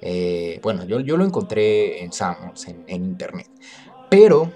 Eh, 0.00 0.60
bueno, 0.62 0.84
yo, 0.84 1.00
yo, 1.00 1.16
lo 1.16 1.24
encontré 1.24 2.02
en 2.02 2.12
Sammons, 2.12 2.68
en, 2.68 3.04
internet. 3.04 3.48
Pero, 4.08 4.52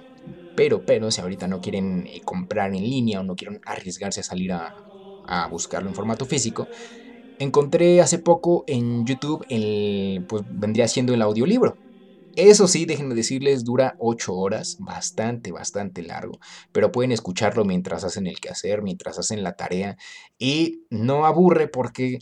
pero, 0.54 0.84
pero, 0.84 1.10
si 1.10 1.20
ahorita 1.20 1.48
no 1.48 1.60
quieren 1.60 2.06
eh, 2.06 2.20
comprar 2.24 2.74
en 2.74 2.82
línea 2.82 3.20
o 3.20 3.22
no 3.22 3.34
quieren 3.34 3.60
arriesgarse 3.64 4.20
a 4.20 4.24
salir 4.24 4.52
a, 4.52 4.74
a 5.24 5.48
buscarlo 5.48 5.88
en 5.88 5.94
formato 5.94 6.26
físico, 6.26 6.68
encontré 7.38 8.00
hace 8.00 8.18
poco 8.18 8.64
en 8.66 9.06
YouTube 9.06 9.44
el, 9.48 10.24
pues 10.28 10.42
vendría 10.48 10.88
siendo 10.88 11.14
el 11.14 11.22
audiolibro. 11.22 11.76
Eso 12.38 12.68
sí, 12.68 12.84
déjenme 12.84 13.16
decirles, 13.16 13.64
dura 13.64 13.96
8 13.98 14.32
horas, 14.32 14.76
bastante, 14.78 15.50
bastante 15.50 16.04
largo, 16.04 16.38
pero 16.70 16.92
pueden 16.92 17.10
escucharlo 17.10 17.64
mientras 17.64 18.04
hacen 18.04 18.28
el 18.28 18.38
quehacer, 18.38 18.80
mientras 18.80 19.18
hacen 19.18 19.42
la 19.42 19.56
tarea 19.56 19.96
y 20.38 20.84
no 20.88 21.26
aburre 21.26 21.66
porque 21.66 22.20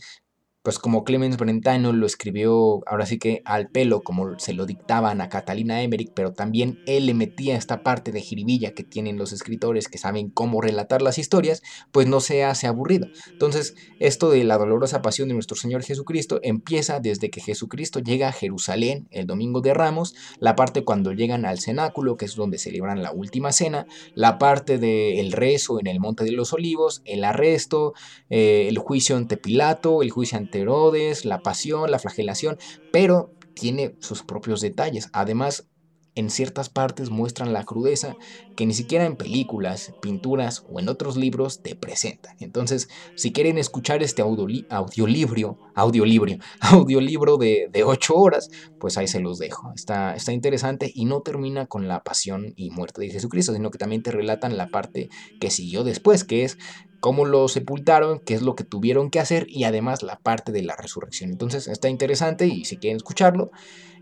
pues 0.67 0.79
como 0.79 1.05
Clemens 1.05 1.37
Brentano 1.37 1.93
lo 1.93 2.05
escribió 2.05 2.81
ahora 2.87 3.05
sí 3.05 3.19
que 3.19 3.41
al 3.45 3.69
pelo, 3.69 4.01
como 4.01 4.37
se 4.37 4.51
lo 4.51 4.65
dictaban 4.65 5.21
a 5.21 5.29
Catalina 5.29 5.81
Emmerich, 5.81 6.11
pero 6.13 6.33
también 6.33 6.79
él 6.85 7.05
le 7.05 7.13
metía 7.13 7.55
esta 7.55 7.83
parte 7.83 8.11
de 8.11 8.19
jiribilla 8.19 8.73
que 8.73 8.83
tienen 8.83 9.17
los 9.17 9.31
escritores 9.31 9.87
que 9.87 9.97
saben 9.97 10.29
cómo 10.29 10.59
relatar 10.59 11.01
las 11.01 11.19
historias, 11.19 11.63
pues 11.93 12.05
no 12.07 12.19
se 12.19 12.43
hace 12.43 12.67
aburrido. 12.67 13.07
Entonces, 13.31 13.75
esto 14.01 14.29
de 14.29 14.43
la 14.43 14.57
dolorosa 14.57 15.01
pasión 15.01 15.29
de 15.29 15.35
nuestro 15.35 15.55
Señor 15.55 15.83
Jesucristo 15.83 16.41
empieza 16.43 16.99
desde 16.99 17.29
que 17.29 17.39
Jesucristo 17.39 18.01
llega 18.01 18.27
a 18.27 18.33
Jerusalén 18.33 19.07
el 19.11 19.25
domingo 19.25 19.61
de 19.61 19.73
Ramos, 19.73 20.15
la 20.41 20.57
parte 20.57 20.83
cuando 20.83 21.13
llegan 21.13 21.45
al 21.45 21.59
cenáculo, 21.59 22.17
que 22.17 22.25
es 22.25 22.35
donde 22.35 22.57
celebran 22.57 23.01
la 23.01 23.13
última 23.13 23.53
cena, 23.53 23.87
la 24.15 24.37
parte 24.37 24.79
del 24.79 25.31
rezo 25.31 25.79
en 25.79 25.87
el 25.87 26.01
Monte 26.01 26.25
de 26.25 26.33
los 26.33 26.51
Olivos, 26.51 27.03
el 27.05 27.23
arresto, 27.23 27.93
eh, 28.29 28.67
el 28.67 28.77
juicio 28.79 29.15
ante 29.15 29.37
Pilato, 29.37 30.01
el 30.01 30.11
juicio 30.11 30.37
ante 30.37 30.56
Herodes, 30.61 31.25
la 31.25 31.39
pasión, 31.39 31.91
la 31.91 31.99
flagelación, 31.99 32.57
pero 32.91 33.33
tiene 33.53 33.95
sus 33.99 34.23
propios 34.23 34.61
detalles. 34.61 35.09
Además, 35.13 35.67
en 36.17 36.31
ciertas 36.31 36.69
partes 36.69 37.11
muestran 37.11 37.53
la 37.53 37.63
crudeza 37.63 38.15
que 38.55 38.65
ni 38.65 38.73
siquiera 38.73 39.05
en 39.05 39.15
películas, 39.15 39.93
pinturas 40.01 40.65
o 40.67 40.79
en 40.79 40.89
otros 40.89 41.15
libros 41.15 41.61
te 41.61 41.75
presentan. 41.75 42.35
Entonces, 42.39 42.89
si 43.15 43.31
quieren 43.31 43.59
escuchar 43.59 44.01
este 44.01 44.23
audiolibro, 44.23 45.59
audiolibro, 45.75 46.37
audiolibro 46.59 47.37
de, 47.37 47.69
de 47.71 47.83
8 47.83 48.15
horas, 48.15 48.49
pues 48.79 48.97
ahí 48.97 49.07
se 49.07 49.19
los 49.19 49.37
dejo. 49.37 49.71
Está, 49.75 50.15
está 50.15 50.33
interesante 50.33 50.91
y 50.93 51.05
no 51.05 51.21
termina 51.21 51.67
con 51.67 51.87
la 51.87 52.03
pasión 52.03 52.53
y 52.55 52.71
muerte 52.71 53.01
de 53.01 53.11
Jesucristo, 53.11 53.53
sino 53.53 53.69
que 53.69 53.77
también 53.77 54.01
te 54.01 54.11
relatan 54.11 54.57
la 54.57 54.69
parte 54.69 55.09
que 55.39 55.51
siguió 55.51 55.83
después, 55.83 56.23
que 56.23 56.43
es 56.43 56.57
cómo 56.99 57.25
lo 57.25 57.47
sepultaron, 57.47 58.19
qué 58.19 58.33
es 58.33 58.41
lo 58.41 58.55
que 58.55 58.63
tuvieron 58.63 59.11
que 59.11 59.19
hacer 59.19 59.45
y 59.49 59.65
además 59.65 60.01
la 60.01 60.19
parte 60.19 60.51
de 60.51 60.63
la 60.63 60.75
resurrección. 60.75 61.29
Entonces 61.29 61.67
está 61.67 61.89
interesante 61.89 62.47
y 62.47 62.65
si 62.65 62.77
quieren 62.77 62.97
escucharlo, 62.97 63.51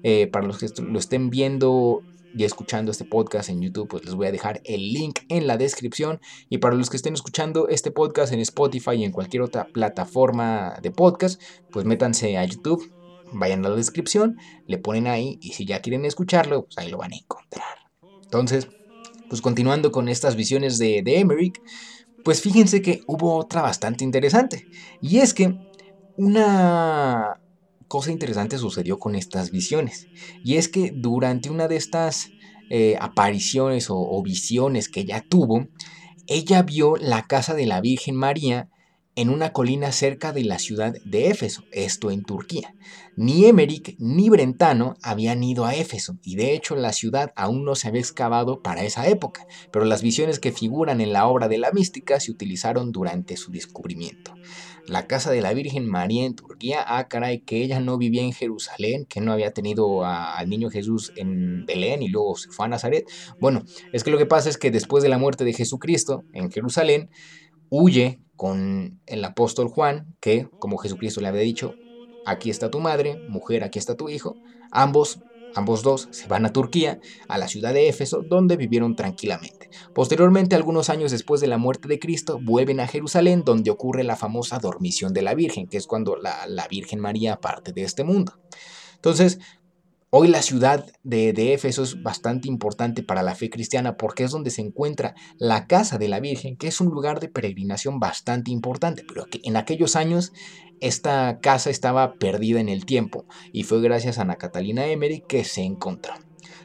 eh, 0.07 0.27
para 0.27 0.45
los 0.45 0.59
que 0.59 0.67
lo 0.83 0.99
estén 0.99 1.31
viendo 1.31 2.03
y 2.37 2.43
escuchando 2.43 2.91
este 2.91 3.05
podcast 3.05 3.49
en 3.49 3.59
YouTube, 3.59 3.87
pues 3.87 4.05
les 4.05 4.13
voy 4.13 4.27
a 4.27 4.31
dejar 4.31 4.61
el 4.63 4.93
link 4.93 5.21
en 5.29 5.47
la 5.47 5.57
descripción. 5.57 6.19
Y 6.47 6.59
para 6.59 6.75
los 6.75 6.91
que 6.91 6.97
estén 6.97 7.15
escuchando 7.15 7.69
este 7.69 7.89
podcast 7.89 8.31
en 8.31 8.39
Spotify 8.41 8.91
y 8.97 9.03
en 9.03 9.11
cualquier 9.11 9.41
otra 9.41 9.65
plataforma 9.65 10.77
de 10.83 10.91
podcast, 10.91 11.41
pues 11.71 11.85
métanse 11.85 12.37
a 12.37 12.45
YouTube, 12.45 12.93
vayan 13.33 13.65
a 13.65 13.69
la 13.69 13.75
descripción, 13.75 14.37
le 14.67 14.77
ponen 14.77 15.07
ahí 15.07 15.39
y 15.41 15.53
si 15.53 15.65
ya 15.65 15.81
quieren 15.81 16.05
escucharlo, 16.05 16.65
pues 16.65 16.77
ahí 16.77 16.91
lo 16.91 16.99
van 16.99 17.13
a 17.13 17.17
encontrar. 17.17 17.79
Entonces, 18.25 18.67
pues 19.27 19.41
continuando 19.41 19.91
con 19.91 20.07
estas 20.07 20.35
visiones 20.35 20.77
de, 20.77 21.01
de 21.01 21.19
Emmerich, 21.19 21.59
pues 22.23 22.41
fíjense 22.41 22.83
que 22.83 23.01
hubo 23.07 23.37
otra 23.37 23.63
bastante 23.63 24.03
interesante. 24.03 24.67
Y 25.01 25.17
es 25.17 25.33
que 25.33 25.57
una 26.15 27.39
cosa 27.87 28.11
interesante 28.11 28.57
sucedió 28.57 28.99
con 28.99 29.15
estas 29.15 29.51
visiones. 29.51 30.07
Y 30.43 30.55
es 30.55 30.69
que 30.69 30.91
durante 30.93 31.49
una 31.49 31.67
de 31.67 31.75
estas 31.75 32.29
eh, 32.69 32.97
apariciones 32.99 33.87
o, 33.89 34.21
visiones 34.23 34.89
que 34.89 35.01
ella 35.01 35.23
tuvo, 35.27 35.67
ella 36.27 36.63
vio 36.63 36.97
la 36.97 37.27
casa 37.27 37.53
de 37.53 37.65
la 37.65 37.81
Virgen 37.81 38.15
María 38.15 38.69
en 39.15 39.29
una 39.29 39.53
colina 39.53 39.91
cerca 39.91 40.33
de 40.33 40.43
la 40.43 40.59
ciudad 40.59 40.93
de 41.05 41.29
Éfeso, 41.29 41.63
esto 41.71 42.11
en 42.11 42.23
Turquía. 42.23 42.75
Ni 43.15 43.45
Emeric 43.45 43.95
ni 43.97 44.29
Brentano 44.29 44.97
habían 45.01 45.41
ido 45.41 45.65
a 45.65 45.73
Éfeso, 45.73 46.17
y 46.21 46.35
de 46.35 46.53
hecho 46.53 46.75
la 46.75 46.91
ciudad 46.91 47.31
aún 47.37 47.63
no 47.63 47.75
se 47.75 47.87
había 47.87 48.01
excavado 48.01 48.61
para 48.61 48.83
esa 48.83 49.07
época, 49.07 49.47
pero 49.71 49.85
las 49.85 50.01
visiones 50.01 50.39
que 50.39 50.51
figuran 50.51 50.99
en 50.99 51.13
la 51.13 51.27
obra 51.27 51.47
de 51.47 51.59
la 51.59 51.71
mística 51.71 52.19
se 52.19 52.31
utilizaron 52.31 52.91
durante 52.91 53.37
su 53.37 53.51
descubrimiento. 53.51 54.33
La 54.87 55.07
casa 55.07 55.31
de 55.31 55.41
la 55.41 55.53
Virgen 55.53 55.87
María 55.87 56.25
en 56.25 56.35
Turquía, 56.35 56.83
ah 56.85 57.07
caray, 57.07 57.39
que 57.39 57.63
ella 57.63 57.79
no 57.79 57.97
vivía 57.97 58.21
en 58.21 58.33
Jerusalén, 58.33 59.05
que 59.05 59.19
no 59.19 59.31
había 59.31 59.51
tenido 59.51 60.05
al 60.05 60.47
niño 60.47 60.69
Jesús 60.69 61.11
en 61.15 61.65
Belén 61.65 62.03
y 62.03 62.07
luego 62.07 62.35
se 62.35 62.49
fue 62.49 62.65
a 62.65 62.69
Nazaret. 62.69 63.05
Bueno, 63.39 63.63
es 63.93 64.03
que 64.03 64.11
lo 64.11 64.17
que 64.17 64.27
pasa 64.27 64.49
es 64.49 64.57
que 64.57 64.69
después 64.69 65.01
de 65.01 65.09
la 65.09 65.17
muerte 65.17 65.43
de 65.43 65.53
Jesucristo 65.53 66.23
en 66.33 66.51
Jerusalén, 66.51 67.09
huye 67.69 68.19
con 68.35 69.01
el 69.07 69.25
apóstol 69.25 69.69
Juan, 69.69 70.15
que, 70.19 70.47
como 70.59 70.77
Jesucristo 70.77 71.21
le 71.21 71.29
había 71.29 71.41
dicho, 71.41 71.73
aquí 72.25 72.49
está 72.49 72.69
tu 72.69 72.79
madre, 72.79 73.17
mujer, 73.27 73.63
aquí 73.63 73.79
está 73.79 73.95
tu 73.95 74.09
hijo, 74.09 74.35
ambos, 74.71 75.19
ambos 75.55 75.81
dos 75.81 76.07
se 76.11 76.27
van 76.27 76.45
a 76.45 76.53
Turquía, 76.53 76.99
a 77.27 77.37
la 77.37 77.47
ciudad 77.47 77.73
de 77.73 77.89
Éfeso, 77.89 78.21
donde 78.21 78.57
vivieron 78.57 78.95
tranquilamente. 78.95 79.69
Posteriormente, 79.93 80.55
algunos 80.55 80.89
años 80.89 81.11
después 81.11 81.41
de 81.41 81.47
la 81.47 81.57
muerte 81.57 81.87
de 81.87 81.99
Cristo, 81.99 82.39
vuelven 82.41 82.79
a 82.79 82.87
Jerusalén, 82.87 83.43
donde 83.43 83.71
ocurre 83.71 84.03
la 84.03 84.15
famosa 84.15 84.59
dormición 84.59 85.13
de 85.13 85.21
la 85.21 85.33
Virgen, 85.33 85.67
que 85.67 85.77
es 85.77 85.87
cuando 85.87 86.15
la, 86.15 86.45
la 86.47 86.67
Virgen 86.67 86.99
María 86.99 87.37
parte 87.37 87.71
de 87.71 87.83
este 87.83 88.03
mundo. 88.03 88.39
Entonces, 88.95 89.39
Hoy 90.17 90.29
la 90.29 90.41
ciudad 90.41 90.85
de, 91.03 91.53
Éfeso 91.53 91.83
es 91.83 92.01
bastante 92.01 92.47
importante 92.47 93.03
para 93.03 93.21
la 93.21 93.35
fe 93.35 93.49
cristiana 93.49 93.97
porque 93.97 94.23
es 94.23 94.31
donde 94.31 94.49
se 94.49 94.61
encuentra 94.61 95.13
la 95.39 95.67
casa 95.67 95.97
de 95.97 96.07
la 96.07 96.21
Virgen, 96.21 96.55
que 96.55 96.69
es 96.69 96.79
un 96.79 96.87
lugar 96.87 97.19
de 97.19 97.27
peregrinación 97.27 97.99
bastante 97.99 98.49
importante, 98.49 99.03
pero 99.05 99.25
que 99.25 99.41
en 99.43 99.57
aquellos 99.57 99.97
años 99.97 100.31
esta 100.79 101.39
casa 101.41 101.69
estaba 101.69 102.13
perdida 102.13 102.61
en 102.61 102.69
el 102.69 102.85
tiempo 102.85 103.25
y 103.51 103.63
fue 103.63 103.81
gracias 103.81 104.17
a 104.17 104.21
Ana 104.21 104.37
Catalina 104.37 104.85
Emery 104.85 105.21
que 105.27 105.43
se 105.43 105.63
encontró. 105.63 106.13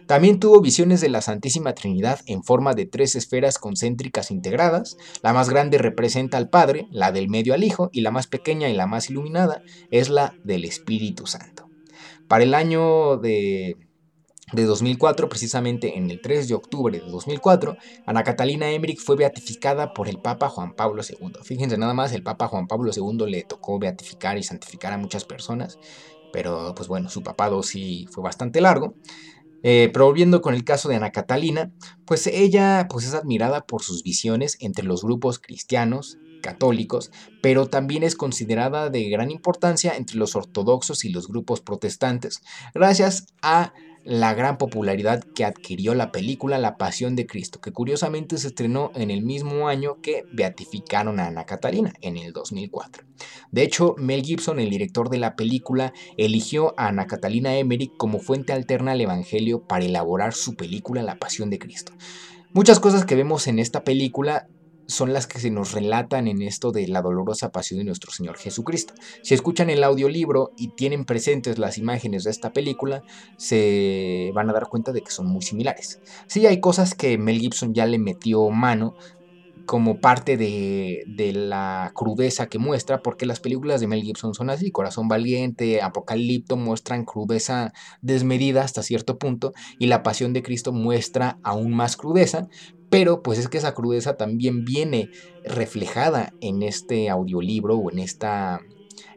También 0.07 0.39
tuvo 0.39 0.61
visiones 0.61 1.01
de 1.01 1.09
la 1.09 1.21
Santísima 1.21 1.75
Trinidad 1.75 2.21
en 2.27 2.45
forma 2.45 2.75
de 2.75 2.87
tres 2.87 3.17
esferas 3.17 3.59
concéntricas 3.59 4.31
integradas. 4.31 4.97
La 5.25 5.33
más 5.33 5.51
grande 5.51 5.79
representa 5.79 6.39
al 6.39 6.51
Padre, 6.51 6.87
la 6.93 7.11
del 7.11 7.29
medio 7.29 7.55
al 7.55 7.65
Hijo 7.65 7.91
y 7.93 8.03
la 8.03 8.13
más 8.13 8.29
pequeña 8.29 8.69
y 8.69 8.75
la 8.75 8.87
más 8.87 9.11
iluminada 9.11 9.65
es 9.91 10.09
la 10.09 10.37
del 10.45 10.65
Espíritu 10.65 11.27
Santo. 11.27 11.70
Para 12.31 12.45
el 12.45 12.55
año 12.55 13.17
de, 13.17 13.77
2004, 14.53 15.29
precisamente 15.29 15.99
en 15.99 16.13
el 16.13 16.21
3 16.21 16.47
de 16.47 16.55
octubre 16.55 17.01
de 17.01 17.11
2004, 17.11 17.77
Ana 18.07 18.23
Catalina 18.23 18.71
Emmerich 18.71 19.01
fue 19.01 19.17
beatificada 19.17 19.93
por 19.93 20.07
el 20.09 20.21
Papa 20.21 20.49
Juan 20.49 20.77
Pablo 20.77 21.03
II. 21.03 21.33
Fíjense 21.43 21.77
nada 21.77 21.93
más, 21.93 22.13
el 22.13 22.23
Papa 22.23 22.47
Juan 22.47 22.69
Pablo 22.69 22.93
II 22.95 23.29
le 23.29 23.43
tocó 23.43 23.81
beatificar 23.81 24.39
y 24.39 24.45
santificar 24.45 24.93
a 24.93 24.99
muchas 24.99 25.25
personas, 25.25 25.81
pero 26.33 26.73
pues 26.77 26.87
bueno, 26.87 27.09
su 27.09 27.25
papado 27.25 27.65
sí 27.65 28.07
fue 28.13 28.23
bastante 28.23 28.61
largo. 28.61 28.95
Eh, 29.65 29.91
pero 29.93 30.05
volviendo 30.05 30.41
con 30.41 30.55
el 30.55 30.63
caso 30.63 30.89
de 30.89 30.95
Ana 30.95 31.11
Catalina, 31.11 31.73
pues 32.05 32.29
ella 32.29 32.87
pues 32.89 33.07
es 33.07 33.15
admirada 33.15 33.67
por 33.67 33.83
sus 33.83 34.05
visiones 34.05 34.57
entre 34.61 34.85
los 34.85 35.03
grupos 35.03 35.41
cristianos, 35.41 36.17
católicos, 36.41 37.11
pero 37.43 37.67
también 37.67 38.03
es 38.03 38.17
considerada 38.17 38.91
de 38.91 39.09
gran 39.09 39.31
importancia 39.31 39.97
entre 39.97 40.17
los 40.17 40.37
ortodoxos 40.37 41.05
y 41.05 41.11
los 41.11 41.29
grupos 41.29 41.61
protestantes, 41.61 42.43
gracias 42.75 43.27
a 43.43 43.73
la 44.05 44.35
gran 44.35 44.57
popularidad 44.57 45.23
que 45.23 45.45
adquirió 45.45 45.95
la 45.95 46.11
película 46.11 46.59
La 46.59 46.79
Pasión 46.79 47.17
de 47.17 47.27
Cristo, 47.27 47.61
que 47.61 47.73
curiosamente 47.73 48.39
se 48.39 48.49
estrenó 48.49 48.91
en 48.95 49.11
el 49.11 49.23
mismo 49.23 49.69
año 49.69 50.01
que 50.01 50.25
beatificaron 50.33 51.21
a 51.21 51.27
Ana 51.27 51.45
Catalina, 51.45 51.93
en 52.01 52.17
el 52.17 52.33
2004. 52.33 53.05
De 53.51 53.63
hecho, 53.63 53.95
Mel 53.99 54.23
Gibson, 54.23 54.59
el 54.59 54.71
director 54.71 55.11
de 55.11 55.19
la 55.19 55.37
película, 55.37 55.93
eligió 56.17 56.75
a 56.79 56.89
Ana 56.89 57.07
Catalina 57.07 57.57
Emmerich 57.57 57.93
como 57.97 58.21
fuente 58.21 58.53
alterna 58.53 58.93
al 58.93 59.01
Evangelio 59.01 59.67
para 59.67 59.85
elaborar 59.85 60.33
su 60.33 60.55
película 60.55 61.03
La 61.03 61.19
Pasión 61.19 61.51
de 61.51 61.59
Cristo. 61.59 61.93
Muchas 62.53 62.81
cosas 62.81 63.05
que 63.05 63.17
vemos 63.17 63.47
en 63.47 63.59
esta 63.59 63.85
película 63.85 64.49
son 64.91 65.13
las 65.13 65.27
que 65.27 65.39
se 65.39 65.51
nos 65.51 65.73
relatan 65.73 66.29
en 66.29 66.43
esto 66.43 66.73
de 66.73 66.87
la 66.89 67.01
dolorosa 67.01 67.51
pasión 67.51 67.79
de 67.79 67.85
nuestro 67.85 68.11
Señor 68.11 68.37
Jesucristo. 68.37 68.95
Si 69.23 69.35
escuchan 69.35 69.71
el 69.71 69.85
audiolibro 69.85 70.53
y 70.57 70.69
tienen 70.69 71.05
presentes 71.05 71.59
las 71.59 71.79
imágenes 71.79 72.25
de 72.25 72.31
esta 72.31 72.53
película, 72.53 73.03
se 73.37 74.31
van 74.35 74.51
a 74.51 74.53
dar 74.53 74.69
cuenta 74.69 74.93
de 74.93 75.03
que 75.03 75.11
son 75.11 75.27
muy 75.27 75.43
similares. 75.43 76.01
Sí, 76.27 76.47
hay 76.47 76.61
cosas 76.61 76.95
que 76.95 77.17
Mel 77.19 77.39
Gibson 77.39 77.73
ya 77.73 77.87
le 77.87 77.99
metió 77.99 78.51
mano, 78.51 78.95
como 79.71 80.01
parte 80.01 80.37
de, 80.37 81.05
la 81.33 81.93
crudeza 81.95 82.49
que 82.49 82.59
muestra, 82.59 83.03
porque 83.03 83.25
las 83.25 83.39
películas 83.39 83.81
de 83.81 83.87
Mel 83.87 84.03
Gibson 84.03 84.35
son 84.35 84.51
así, 84.51 84.73
Corazón 84.73 85.07
Valiente, 85.07 85.81
Apocalipto 85.81 86.57
muestran 86.57 87.05
crudeza 87.05 87.73
desmedida 88.03 88.65
hasta 88.65 88.83
cierto 88.83 89.17
punto, 89.17 89.53
y 89.79 89.87
la 89.87 90.03
Pasión 90.03 90.33
de 90.33 90.43
Cristo 90.43 90.73
muestra 90.73 91.39
aún 91.45 91.73
más 91.73 91.97
crudeza, 91.97 92.49
pero 92.91 93.23
pues 93.23 93.39
es 93.39 93.49
que 93.49 93.59
esa 93.59 93.75
crudeza 93.75 94.17
también 94.17 94.65
viene 94.65 95.11
reflejada 95.45 96.35
en 96.41 96.63
este 96.63 97.09
audiolibro 97.09 97.77
o 97.77 97.91
en 97.91 98.01
esta 98.01 98.61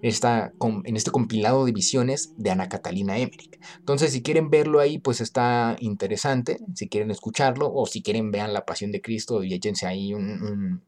en 0.01 0.95
este 0.97 1.11
compilado 1.11 1.65
de 1.65 1.71
visiones 1.71 2.33
de 2.35 2.51
Ana 2.51 2.67
Catalina 2.67 3.17
Emmerich. 3.17 3.57
Entonces, 3.79 4.11
si 4.11 4.21
quieren 4.21 4.49
verlo 4.49 4.81
ahí, 4.81 4.99
pues 4.99 5.21
está 5.21 5.77
interesante. 5.79 6.59
Si 6.75 6.89
quieren 6.89 7.09
escucharlo 7.09 7.71
o 7.73 7.85
si 7.85 8.01
quieren 8.01 8.29
vean 8.29 8.51
La 8.51 8.65
Pasión 8.65 8.91
de 8.91 9.01
Cristo 9.01 9.43
y 9.43 9.53
échense 9.53 9.87
ahí 9.87 10.13
un, 10.13 10.81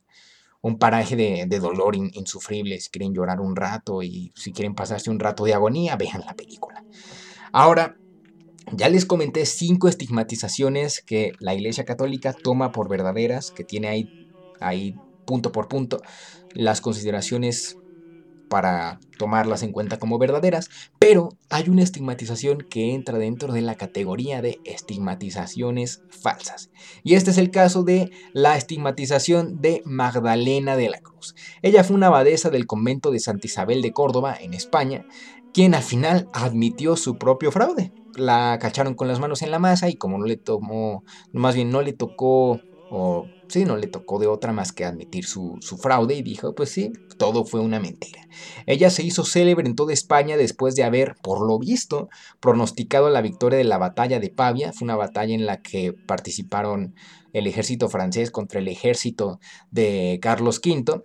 paraje 0.79 1.15
de, 1.15 1.59
dolor 1.59 1.95
insufrible. 1.95 2.79
Si 2.81 2.89
quieren 2.89 3.13
llorar 3.13 3.39
un 3.39 3.55
rato 3.55 4.03
y 4.03 4.33
si 4.35 4.51
quieren 4.51 4.75
pasarse 4.75 5.09
un 5.09 5.19
rato 5.19 5.45
de 5.45 5.53
agonía, 5.53 5.95
vean 5.95 6.21
la 6.25 6.33
película. 6.33 6.83
Ahora, 7.53 7.97
ya 8.71 8.89
les 8.89 9.05
comenté 9.05 9.45
cinco 9.45 9.87
estigmatizaciones 9.87 11.01
que 11.01 11.33
la 11.39 11.53
Iglesia 11.53 11.85
Católica 11.85 12.33
toma 12.33 12.71
por 12.71 12.89
verdaderas, 12.89 13.51
que 13.51 13.63
tiene 13.63 13.87
ahí, 13.87 14.29
ahí 14.59 14.95
punto 15.25 15.51
por 15.51 15.67
punto 15.67 16.01
las 16.53 16.81
consideraciones 16.81 17.77
para 18.49 18.99
tomarlas 19.17 19.63
en 19.63 19.71
cuenta 19.71 19.97
como 19.97 20.19
verdaderas, 20.19 20.69
pero 20.99 21.29
hay 21.49 21.69
una 21.69 21.83
estigmatización 21.83 22.59
que 22.69 22.93
entra 22.93 23.17
dentro 23.17 23.53
de 23.53 23.61
la 23.61 23.75
categoría 23.75 24.41
de 24.41 24.59
estigmatizaciones 24.65 26.03
falsas. 26.09 26.69
Y 27.03 27.15
este 27.15 27.31
es 27.31 27.37
el 27.37 27.51
caso 27.51 27.83
de 27.83 28.11
la 28.33 28.55
estigmatización 28.55 29.61
de 29.61 29.81
Magdalena 29.85 30.75
de 30.77 30.89
la 30.89 30.99
Cruz. 30.99 31.35
Ella 31.61 31.83
fue 31.83 31.95
una 31.95 32.07
abadesa 32.07 32.49
del 32.49 32.67
convento 32.67 33.11
de 33.11 33.19
Santa 33.19 33.47
Isabel 33.47 33.81
de 33.81 33.93
Córdoba, 33.93 34.37
en 34.39 34.53
España, 34.53 35.05
quien 35.53 35.73
al 35.73 35.83
final 35.83 36.27
admitió 36.33 36.95
su 36.95 37.17
propio 37.17 37.51
fraude. 37.51 37.91
La 38.15 38.57
cacharon 38.59 38.93
con 38.93 39.07
las 39.07 39.19
manos 39.19 39.41
en 39.41 39.51
la 39.51 39.59
masa 39.59 39.89
y 39.89 39.95
como 39.95 40.17
no 40.17 40.25
le 40.25 40.37
tomó, 40.37 41.03
más 41.33 41.55
bien 41.55 41.69
no 41.69 41.81
le 41.81 41.93
tocó 41.93 42.61
o 42.89 43.25
sí, 43.47 43.65
no 43.65 43.77
le 43.77 43.87
tocó 43.87 44.19
de 44.19 44.27
otra 44.27 44.53
más 44.53 44.71
que 44.71 44.85
admitir 44.85 45.25
su, 45.25 45.59
fraude 45.81 46.15
y 46.15 46.21
dijo, 46.21 46.53
pues 46.55 46.69
sí, 46.69 46.91
todo 47.17 47.45
fue 47.45 47.59
una 47.59 47.79
mentira. 47.79 48.27
Ella 48.65 48.89
se 48.89 49.03
hizo 49.03 49.25
célebre 49.25 49.67
en 49.67 49.75
toda 49.75 49.93
España 49.93 50.37
después 50.37 50.75
de 50.75 50.83
haber, 50.83 51.15
por 51.21 51.45
lo 51.45 51.59
visto, 51.59 52.09
pronosticado 52.39 53.09
la 53.09 53.21
victoria 53.21 53.57
de 53.57 53.63
la 53.63 53.77
batalla 53.77 54.19
de 54.19 54.29
Pavia. 54.29 54.73
Fue 54.73 54.85
una 54.85 54.95
batalla 54.95 55.33
en 55.33 55.45
la 55.45 55.61
que 55.61 55.93
participaron 55.93 56.95
el 57.33 57.47
ejército 57.47 57.89
francés 57.89 58.31
contra 58.31 58.59
el 58.59 58.67
ejército 58.67 59.39
de 59.71 60.19
Carlos 60.21 60.61
V 60.63 61.03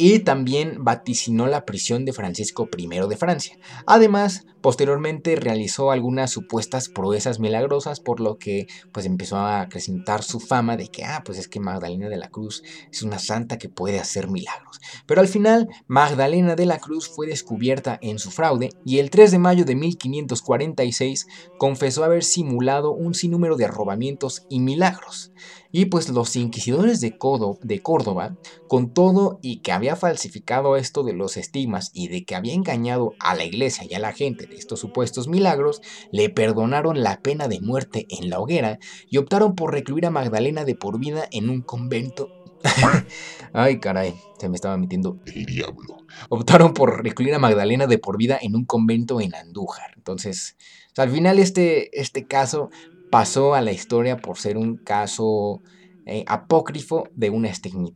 y 0.00 0.20
también 0.20 0.82
vaticinó 0.82 1.46
la 1.46 1.66
prisión 1.66 2.06
de 2.06 2.14
Francisco 2.14 2.70
I 2.74 2.88
de 3.06 3.16
Francia. 3.18 3.58
Además, 3.84 4.46
posteriormente 4.62 5.36
realizó 5.36 5.90
algunas 5.90 6.30
supuestas 6.30 6.88
proezas 6.88 7.38
milagrosas, 7.38 8.00
por 8.00 8.18
lo 8.18 8.38
que 8.38 8.66
pues 8.92 9.04
empezó 9.04 9.36
a 9.36 9.60
acrecentar 9.60 10.22
su 10.22 10.40
fama 10.40 10.78
de 10.78 10.88
que, 10.88 11.04
ah, 11.04 11.22
pues 11.22 11.36
es 11.36 11.48
que 11.48 11.60
Magdalena 11.60 12.08
de 12.08 12.16
la 12.16 12.30
Cruz 12.30 12.62
es 12.90 13.02
una 13.02 13.18
santa 13.18 13.58
que 13.58 13.68
puede 13.68 14.00
hacer 14.00 14.28
milagros. 14.28 14.80
Pero 15.04 15.20
al 15.20 15.28
final, 15.28 15.68
Magdalena 15.86 16.56
de 16.56 16.64
la 16.64 16.78
Cruz 16.78 17.06
fue 17.06 17.26
descubierta 17.26 17.98
en 18.00 18.18
su 18.18 18.30
fraude 18.30 18.70
y 18.86 19.00
el 19.00 19.10
3 19.10 19.32
de 19.32 19.38
mayo 19.38 19.66
de 19.66 19.74
1546 19.74 21.26
confesó 21.58 22.04
haber 22.04 22.24
simulado 22.24 22.92
un 22.92 23.12
sinnúmero 23.12 23.58
de 23.58 23.66
arrobamientos 23.66 24.46
y 24.48 24.60
milagros. 24.60 25.30
Y 25.72 25.86
pues 25.86 26.08
los 26.08 26.34
inquisidores 26.36 27.00
de, 27.00 27.16
de 27.62 27.82
Córdoba, 27.82 28.36
con 28.68 28.92
todo 28.92 29.38
y 29.42 29.58
que 29.58 29.72
había 29.72 29.96
falsificado 29.96 30.76
esto 30.76 31.02
de 31.02 31.12
los 31.12 31.36
estigmas 31.36 31.90
y 31.94 32.08
de 32.08 32.24
que 32.24 32.34
había 32.34 32.54
engañado 32.54 33.14
a 33.20 33.34
la 33.34 33.44
iglesia 33.44 33.84
y 33.88 33.94
a 33.94 34.00
la 34.00 34.12
gente 34.12 34.46
de 34.46 34.56
estos 34.56 34.80
supuestos 34.80 35.28
milagros, 35.28 35.80
le 36.10 36.28
perdonaron 36.28 37.02
la 37.02 37.20
pena 37.20 37.48
de 37.48 37.60
muerte 37.60 38.06
en 38.10 38.30
la 38.30 38.40
hoguera 38.40 38.78
y 39.08 39.18
optaron 39.18 39.54
por 39.54 39.72
recluir 39.72 40.06
a 40.06 40.10
Magdalena 40.10 40.64
de 40.64 40.74
por 40.74 40.98
vida 40.98 41.28
en 41.30 41.50
un 41.50 41.62
convento. 41.62 42.28
Ay, 43.52 43.80
caray, 43.80 44.14
se 44.38 44.48
me 44.48 44.56
estaba 44.56 44.76
metiendo 44.76 45.18
el 45.26 45.46
diablo. 45.46 45.98
Optaron 46.28 46.74
por 46.74 47.02
recluir 47.02 47.34
a 47.34 47.38
Magdalena 47.38 47.86
de 47.86 47.98
por 47.98 48.16
vida 48.16 48.38
en 48.40 48.56
un 48.56 48.64
convento 48.64 49.20
en 49.20 49.34
Andújar. 49.34 49.92
Entonces, 49.96 50.56
al 50.96 51.10
final 51.10 51.38
este, 51.38 51.98
este 51.98 52.26
caso 52.26 52.70
pasó 53.10 53.54
a 53.54 53.60
la 53.60 53.72
historia 53.72 54.16
por 54.16 54.38
ser 54.38 54.56
un 54.56 54.76
caso 54.76 55.62
eh, 56.06 56.24
apócrifo 56.26 57.08
de 57.14 57.30
una, 57.30 57.50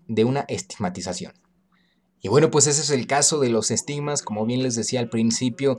de 0.09 0.25
una 0.25 0.45
estigmatización. 0.49 1.33
Y 2.21 2.29
bueno, 2.29 2.51
pues 2.51 2.67
ese 2.67 2.81
es 2.81 2.91
el 2.91 3.07
caso 3.07 3.39
de 3.39 3.51
los 3.51 3.71
estigmas, 3.71 4.23
como 4.23 4.47
bien 4.47 4.63
les 4.63 4.75
decía 4.75 5.01
al 5.01 5.11
principio, 5.11 5.79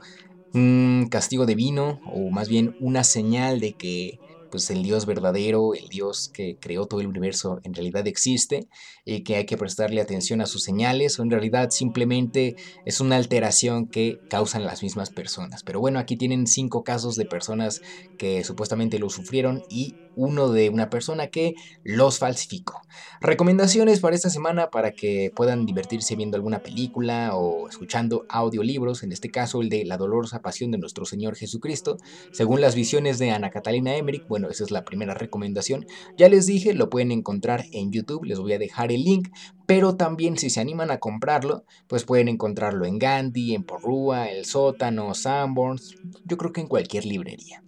un 0.54 1.08
castigo 1.10 1.44
divino, 1.44 2.00
o 2.06 2.30
más 2.30 2.48
bien 2.48 2.76
una 2.80 3.04
señal 3.04 3.60
de 3.60 3.72
que 3.72 4.20
pues 4.56 4.70
el 4.70 4.82
Dios 4.82 5.04
verdadero, 5.04 5.74
el 5.74 5.88
Dios 5.88 6.30
que 6.32 6.56
creó 6.58 6.86
todo 6.86 7.02
el 7.02 7.08
universo, 7.08 7.60
en 7.62 7.74
realidad 7.74 8.06
existe 8.06 8.68
y 9.04 9.22
que 9.22 9.36
hay 9.36 9.44
que 9.44 9.58
prestarle 9.58 10.00
atención 10.00 10.40
a 10.40 10.46
sus 10.46 10.62
señales 10.62 11.18
o 11.18 11.22
en 11.22 11.30
realidad 11.30 11.68
simplemente 11.68 12.56
es 12.86 13.00
una 13.02 13.16
alteración 13.16 13.86
que 13.86 14.18
causan 14.30 14.64
las 14.64 14.82
mismas 14.82 15.10
personas. 15.10 15.62
Pero 15.62 15.78
bueno, 15.78 15.98
aquí 15.98 16.16
tienen 16.16 16.46
cinco 16.46 16.84
casos 16.84 17.16
de 17.16 17.26
personas 17.26 17.82
que 18.16 18.44
supuestamente 18.44 18.98
lo 18.98 19.10
sufrieron 19.10 19.62
y 19.68 19.94
uno 20.16 20.50
de 20.50 20.70
una 20.70 20.90
persona 20.90 21.28
que 21.28 21.54
los 21.84 22.18
falsificó. 22.18 22.80
Recomendaciones 23.20 24.00
para 24.00 24.16
esta 24.16 24.30
semana 24.30 24.70
para 24.70 24.92
que 24.92 25.30
puedan 25.34 25.66
divertirse 25.66 26.16
viendo 26.16 26.36
alguna 26.36 26.60
película 26.60 27.36
o 27.36 27.68
escuchando 27.68 28.26
audiolibros, 28.28 29.02
en 29.02 29.12
este 29.12 29.30
caso 29.30 29.60
el 29.60 29.68
de 29.68 29.84
La 29.84 29.98
dolorosa 29.98 30.42
pasión 30.42 30.70
de 30.70 30.78
nuestro 30.78 31.04
Señor 31.04 31.36
Jesucristo, 31.36 31.98
según 32.32 32.60
las 32.60 32.74
visiones 32.74 33.18
de 33.18 33.30
Ana 33.30 33.50
Catalina 33.50 33.96
Emmerich. 33.96 34.26
Bueno, 34.26 34.48
esa 34.48 34.64
es 34.64 34.70
la 34.70 34.84
primera 34.84 35.14
recomendación. 35.14 35.86
Ya 36.16 36.28
les 36.28 36.46
dije, 36.46 36.74
lo 36.74 36.90
pueden 36.90 37.12
encontrar 37.12 37.66
en 37.72 37.92
YouTube, 37.92 38.24
les 38.24 38.38
voy 38.38 38.54
a 38.54 38.58
dejar 38.58 38.90
el 38.92 39.04
link, 39.04 39.28
pero 39.66 39.96
también 39.96 40.38
si 40.38 40.48
se 40.48 40.60
animan 40.60 40.90
a 40.90 40.98
comprarlo, 40.98 41.64
pues 41.88 42.04
pueden 42.04 42.28
encontrarlo 42.28 42.86
en 42.86 42.98
Gandhi, 42.98 43.54
en 43.54 43.64
Porrúa, 43.64 44.30
El 44.30 44.46
Sótano, 44.46 45.14
Sanborns, 45.14 45.96
yo 46.24 46.36
creo 46.36 46.52
que 46.52 46.62
en 46.62 46.68
cualquier 46.68 47.04
librería. 47.04 47.65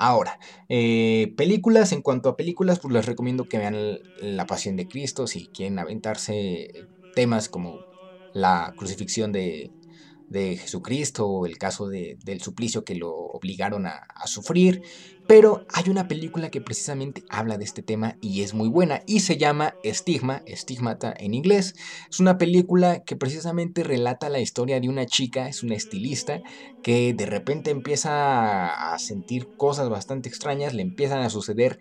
Ahora, 0.00 0.38
eh, 0.68 1.34
películas, 1.36 1.90
en 1.92 2.02
cuanto 2.02 2.28
a 2.28 2.36
películas, 2.36 2.78
pues 2.78 2.94
les 2.94 3.04
recomiendo 3.06 3.48
que 3.48 3.58
vean 3.58 3.98
La 4.14 4.46
Pasión 4.46 4.76
de 4.76 4.86
Cristo, 4.86 5.26
si 5.26 5.48
quieren 5.48 5.78
aventarse 5.80 6.88
temas 7.14 7.48
como 7.48 7.84
la 8.32 8.74
crucifixión 8.76 9.32
de, 9.32 9.74
Jesucristo 10.30 11.26
o 11.26 11.46
el 11.46 11.58
caso 11.58 11.88
del 11.88 12.40
suplicio 12.40 12.84
que 12.84 12.94
lo 12.94 13.10
obligaron 13.14 13.86
a, 13.86 14.06
sufrir. 14.26 14.82
Pero 15.26 15.66
hay 15.72 15.90
una 15.90 16.08
película 16.08 16.50
que 16.50 16.62
precisamente 16.62 17.22
habla 17.28 17.58
de 17.58 17.64
este 17.64 17.82
tema 17.82 18.16
y 18.22 18.40
es 18.42 18.54
muy 18.54 18.68
buena 18.68 19.02
y 19.06 19.20
se 19.20 19.36
llama 19.36 19.74
Estigma, 19.82 20.42
Estigmata 20.46 21.14
en 21.18 21.34
inglés. 21.34 21.74
Es 22.08 22.18
una 22.18 22.38
película 22.38 23.04
que 23.04 23.16
precisamente 23.16 23.84
relata 23.84 24.30
la 24.30 24.40
historia 24.40 24.80
de 24.80 24.88
una 24.88 25.04
chica, 25.04 25.48
es 25.48 25.62
una 25.62 25.74
estilista, 25.74 26.40
que 26.82 27.12
de 27.12 27.26
repente 27.26 27.70
empieza 27.70 28.92
a 28.92 28.98
sentir 28.98 29.48
cosas 29.56 29.90
bastante 29.90 30.30
extrañas, 30.30 30.72
le 30.72 30.82
empiezan 30.82 31.20
a 31.20 31.30
suceder 31.30 31.78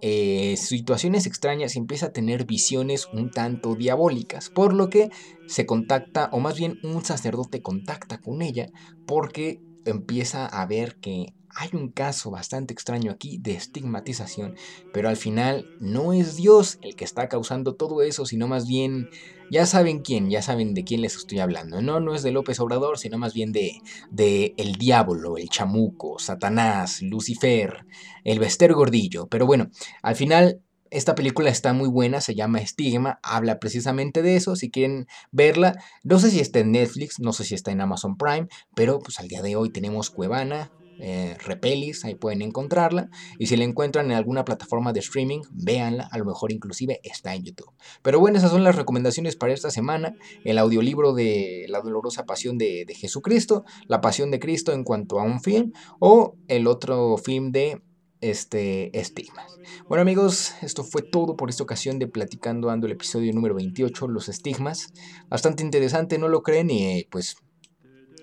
eh, 0.00 0.56
situaciones 0.56 1.26
extrañas 1.26 1.74
y 1.74 1.78
empieza 1.78 2.06
a 2.06 2.12
tener 2.12 2.44
visiones 2.44 3.08
un 3.12 3.30
tanto 3.30 3.74
diabólicas, 3.74 4.50
por 4.50 4.74
lo 4.74 4.88
que 4.90 5.10
se 5.46 5.66
contacta, 5.66 6.28
o 6.32 6.40
más 6.40 6.56
bien 6.56 6.78
un 6.82 7.04
sacerdote 7.04 7.62
contacta 7.62 8.20
con 8.20 8.42
ella, 8.42 8.68
porque 9.06 9.60
empieza 9.84 10.46
a 10.46 10.66
ver 10.66 10.96
que 11.00 11.34
hay 11.54 11.70
un 11.72 11.90
caso 11.90 12.30
bastante 12.30 12.72
extraño 12.72 13.10
aquí 13.10 13.38
de 13.38 13.52
estigmatización, 13.52 14.54
pero 14.92 15.08
al 15.08 15.16
final 15.16 15.66
no 15.80 16.12
es 16.12 16.36
Dios 16.36 16.78
el 16.82 16.96
que 16.96 17.04
está 17.04 17.28
causando 17.28 17.74
todo 17.74 18.02
eso, 18.02 18.26
sino 18.26 18.48
más 18.48 18.66
bien, 18.66 19.10
ya 19.50 19.66
saben 19.66 20.00
quién, 20.00 20.30
ya 20.30 20.42
saben 20.42 20.74
de 20.74 20.84
quién 20.84 21.02
les 21.02 21.16
estoy 21.16 21.40
hablando. 21.40 21.80
No, 21.82 22.00
no 22.00 22.14
es 22.14 22.22
de 22.22 22.32
López 22.32 22.60
Obrador, 22.60 22.98
sino 22.98 23.18
más 23.18 23.34
bien 23.34 23.52
de, 23.52 23.80
de 24.10 24.54
el 24.56 24.74
diablo, 24.74 25.36
el 25.36 25.48
chamuco, 25.48 26.18
Satanás, 26.18 27.02
Lucifer, 27.02 27.86
el 28.24 28.38
Bester 28.38 28.72
Gordillo. 28.74 29.26
Pero 29.26 29.46
bueno, 29.46 29.70
al 30.02 30.16
final 30.16 30.62
esta 30.90 31.14
película 31.14 31.50
está 31.50 31.72
muy 31.72 31.88
buena, 31.88 32.20
se 32.20 32.34
llama 32.34 32.60
Estigma, 32.60 33.18
habla 33.22 33.58
precisamente 33.58 34.22
de 34.22 34.36
eso, 34.36 34.56
si 34.56 34.70
quieren 34.70 35.06
verla, 35.30 35.76
no 36.02 36.18
sé 36.18 36.30
si 36.30 36.40
está 36.40 36.60
en 36.60 36.72
Netflix, 36.72 37.20
no 37.20 37.32
sé 37.32 37.44
si 37.44 37.54
está 37.54 37.70
en 37.70 37.80
Amazon 37.80 38.16
Prime, 38.16 38.48
pero 38.74 38.98
pues 38.98 39.20
al 39.20 39.28
día 39.28 39.42
de 39.42 39.56
hoy 39.56 39.70
tenemos 39.70 40.10
Cuevana, 40.10 40.70
eh, 40.98 41.36
Repelis, 41.44 42.04
ahí 42.04 42.14
pueden 42.14 42.42
encontrarla. 42.42 43.10
Y 43.38 43.46
si 43.46 43.56
la 43.56 43.64
encuentran 43.64 44.06
en 44.06 44.16
alguna 44.16 44.44
plataforma 44.44 44.92
de 44.92 45.00
streaming, 45.00 45.40
véanla, 45.50 46.08
a 46.10 46.18
lo 46.18 46.24
mejor 46.24 46.52
inclusive 46.52 47.00
está 47.02 47.34
en 47.34 47.44
YouTube. 47.44 47.72
Pero 48.02 48.20
bueno, 48.20 48.38
esas 48.38 48.50
son 48.50 48.64
las 48.64 48.76
recomendaciones 48.76 49.36
para 49.36 49.52
esta 49.52 49.70
semana. 49.70 50.14
El 50.44 50.58
audiolibro 50.58 51.12
de 51.14 51.66
La 51.68 51.80
dolorosa 51.80 52.26
pasión 52.26 52.58
de, 52.58 52.86
Jesucristo, 52.96 53.64
La 53.86 54.00
pasión 54.00 54.30
de 54.30 54.40
Cristo 54.40 54.72
en 54.72 54.84
cuanto 54.84 55.20
a 55.20 55.22
un 55.22 55.40
film, 55.40 55.72
o 56.00 56.36
el 56.48 56.66
otro 56.66 57.16
film 57.16 57.52
de 57.52 57.82
este, 58.20 58.98
estigmas. 58.98 59.58
Bueno 59.88 60.02
amigos, 60.02 60.54
esto 60.62 60.82
fue 60.82 61.02
todo 61.02 61.36
por 61.36 61.50
esta 61.50 61.62
ocasión 61.62 61.98
de 61.98 62.08
Platicando 62.08 62.70
Ando 62.70 62.86
el 62.86 62.92
episodio 62.92 63.32
número 63.32 63.54
28, 63.54 64.08
los 64.08 64.28
estigmas. 64.28 64.92
Bastante 65.28 65.62
interesante, 65.62 66.18
¿no 66.18 66.28
lo 66.28 66.42
creen? 66.42 66.70
Y 66.70 67.04
pues, 67.10 67.36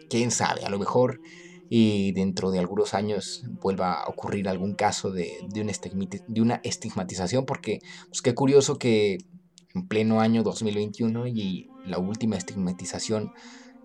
quién 0.09 0.32
sabe, 0.32 0.65
a 0.65 0.69
lo 0.69 0.80
mejor 0.80 1.21
y 1.70 2.11
dentro 2.11 2.51
de 2.51 2.59
algunos 2.59 2.93
años 2.93 3.43
vuelva 3.61 3.93
a 3.93 4.07
ocurrir 4.07 4.47
algún 4.47 4.76
caso 4.76 5.11
de, 5.11 5.32
de, 5.49 5.61
una, 6.41 6.61
estigmatización, 6.63 7.45
porque 7.45 7.80
pues 8.07 8.22
qué 8.22 8.34
curioso 8.36 8.78
que 8.78 9.18
en 9.74 9.88
pleno 9.88 10.22
año 10.22 10.43
2021 10.43 11.28
y 11.28 11.68
la 11.86 11.97
última 11.97 12.38
estigmatización 12.38 13.34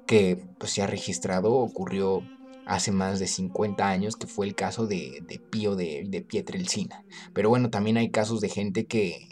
que 0.07 0.45
pues, 0.59 0.73
se 0.73 0.83
ha 0.83 0.87
registrado 0.87 1.53
ocurrió 1.53 2.23
hace 2.67 2.93
más 2.93 3.19
de 3.19 3.27
50 3.27 3.89
años, 3.89 4.17
que 4.17 4.27
fue 4.27 4.47
el 4.47 4.55
caso 4.55 4.87
de, 4.87 5.25
Pío 5.51 5.75
de, 5.75 6.05
de 6.07 6.23
Pietrelcina. 6.23 7.05
Pero 7.33 7.49
bueno, 7.49 7.71
también 7.71 7.97
hay 7.97 8.11
casos 8.11 8.41
de 8.41 8.49
gente 8.49 8.87
que, 8.87 9.30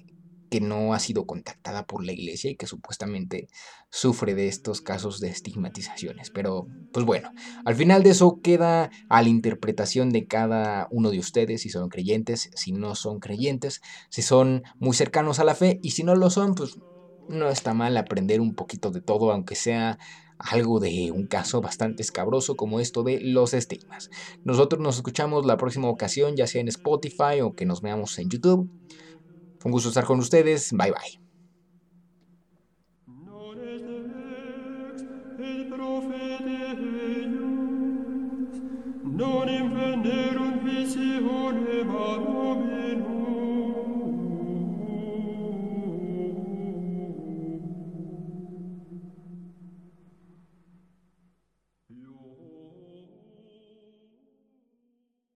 que 0.51 0.61
no 0.61 0.94
ha 0.94 0.99
sido 0.99 1.26
contactada 1.26 1.86
por 1.86 2.05
la 2.05 2.12
iglesia 2.12 2.51
y 2.51 2.57
que 2.57 2.66
supuestamente 2.66 3.49
sufre 3.90 4.34
de 4.34 4.49
estos 4.49 4.80
casos 4.80 5.20
de 5.20 5.28
estigmatizaciones. 5.28 6.30
Pero, 6.30 6.66
pues 6.92 7.05
bueno, 7.07 7.30
al 7.64 7.74
final 7.74 8.03
de 8.03 8.11
eso 8.11 8.40
queda 8.42 8.90
a 9.09 9.22
la 9.22 9.28
interpretación 9.28 10.11
de 10.11 10.26
cada 10.26 10.88
uno 10.90 11.11
de 11.11 11.18
ustedes, 11.18 11.62
si 11.62 11.70
son 11.70 11.88
creyentes, 11.88 12.51
si 12.55 12.72
no 12.72 12.94
son 12.94 13.20
creyentes, 13.20 13.80
si 14.11 14.22
son 14.22 14.62
muy 14.78 14.94
cercanos 14.94 15.38
a 15.38 15.44
la 15.44 15.55
fe 15.55 15.80
y 15.82 15.92
si 15.92 16.05
no 16.05 16.14
lo 16.14 16.30
son, 16.30 16.55
pues 16.55 16.78
no 17.28 17.49
está 17.49 17.74
mal 17.74 17.96
aprender 17.96 18.40
un 18.40 18.55
poquito 18.55 18.90
de 18.90 19.01
todo, 19.01 19.32
aunque 19.32 19.55
sea 19.55 19.99
algo 20.38 20.78
de 20.78 21.11
un 21.11 21.26
caso 21.26 21.61
bastante 21.61 22.03
escabroso 22.03 22.57
como 22.57 22.80
esto 22.80 23.03
de 23.03 23.20
los 23.20 23.55
estigmas. 23.55 24.11
Nosotros 24.44 24.80
nos 24.80 24.96
escuchamos 24.96 25.44
la 25.44 25.57
próxima 25.57 25.88
ocasión, 25.88 26.36
ya 26.36 26.46
sea 26.46 26.61
en 26.61 26.68
Spotify 26.68 27.40
o 27.42 27.55
que 27.55 27.66
nos 27.66 27.82
veamos 27.82 28.18
en 28.18 28.30
YouTube. 28.30 28.70
Un 29.68 29.72
gusto 29.72 29.90
estar 29.90 30.06
con 30.06 30.18
ustedes. 30.18 30.72
Bye 30.72 30.92
bye. 30.92 31.20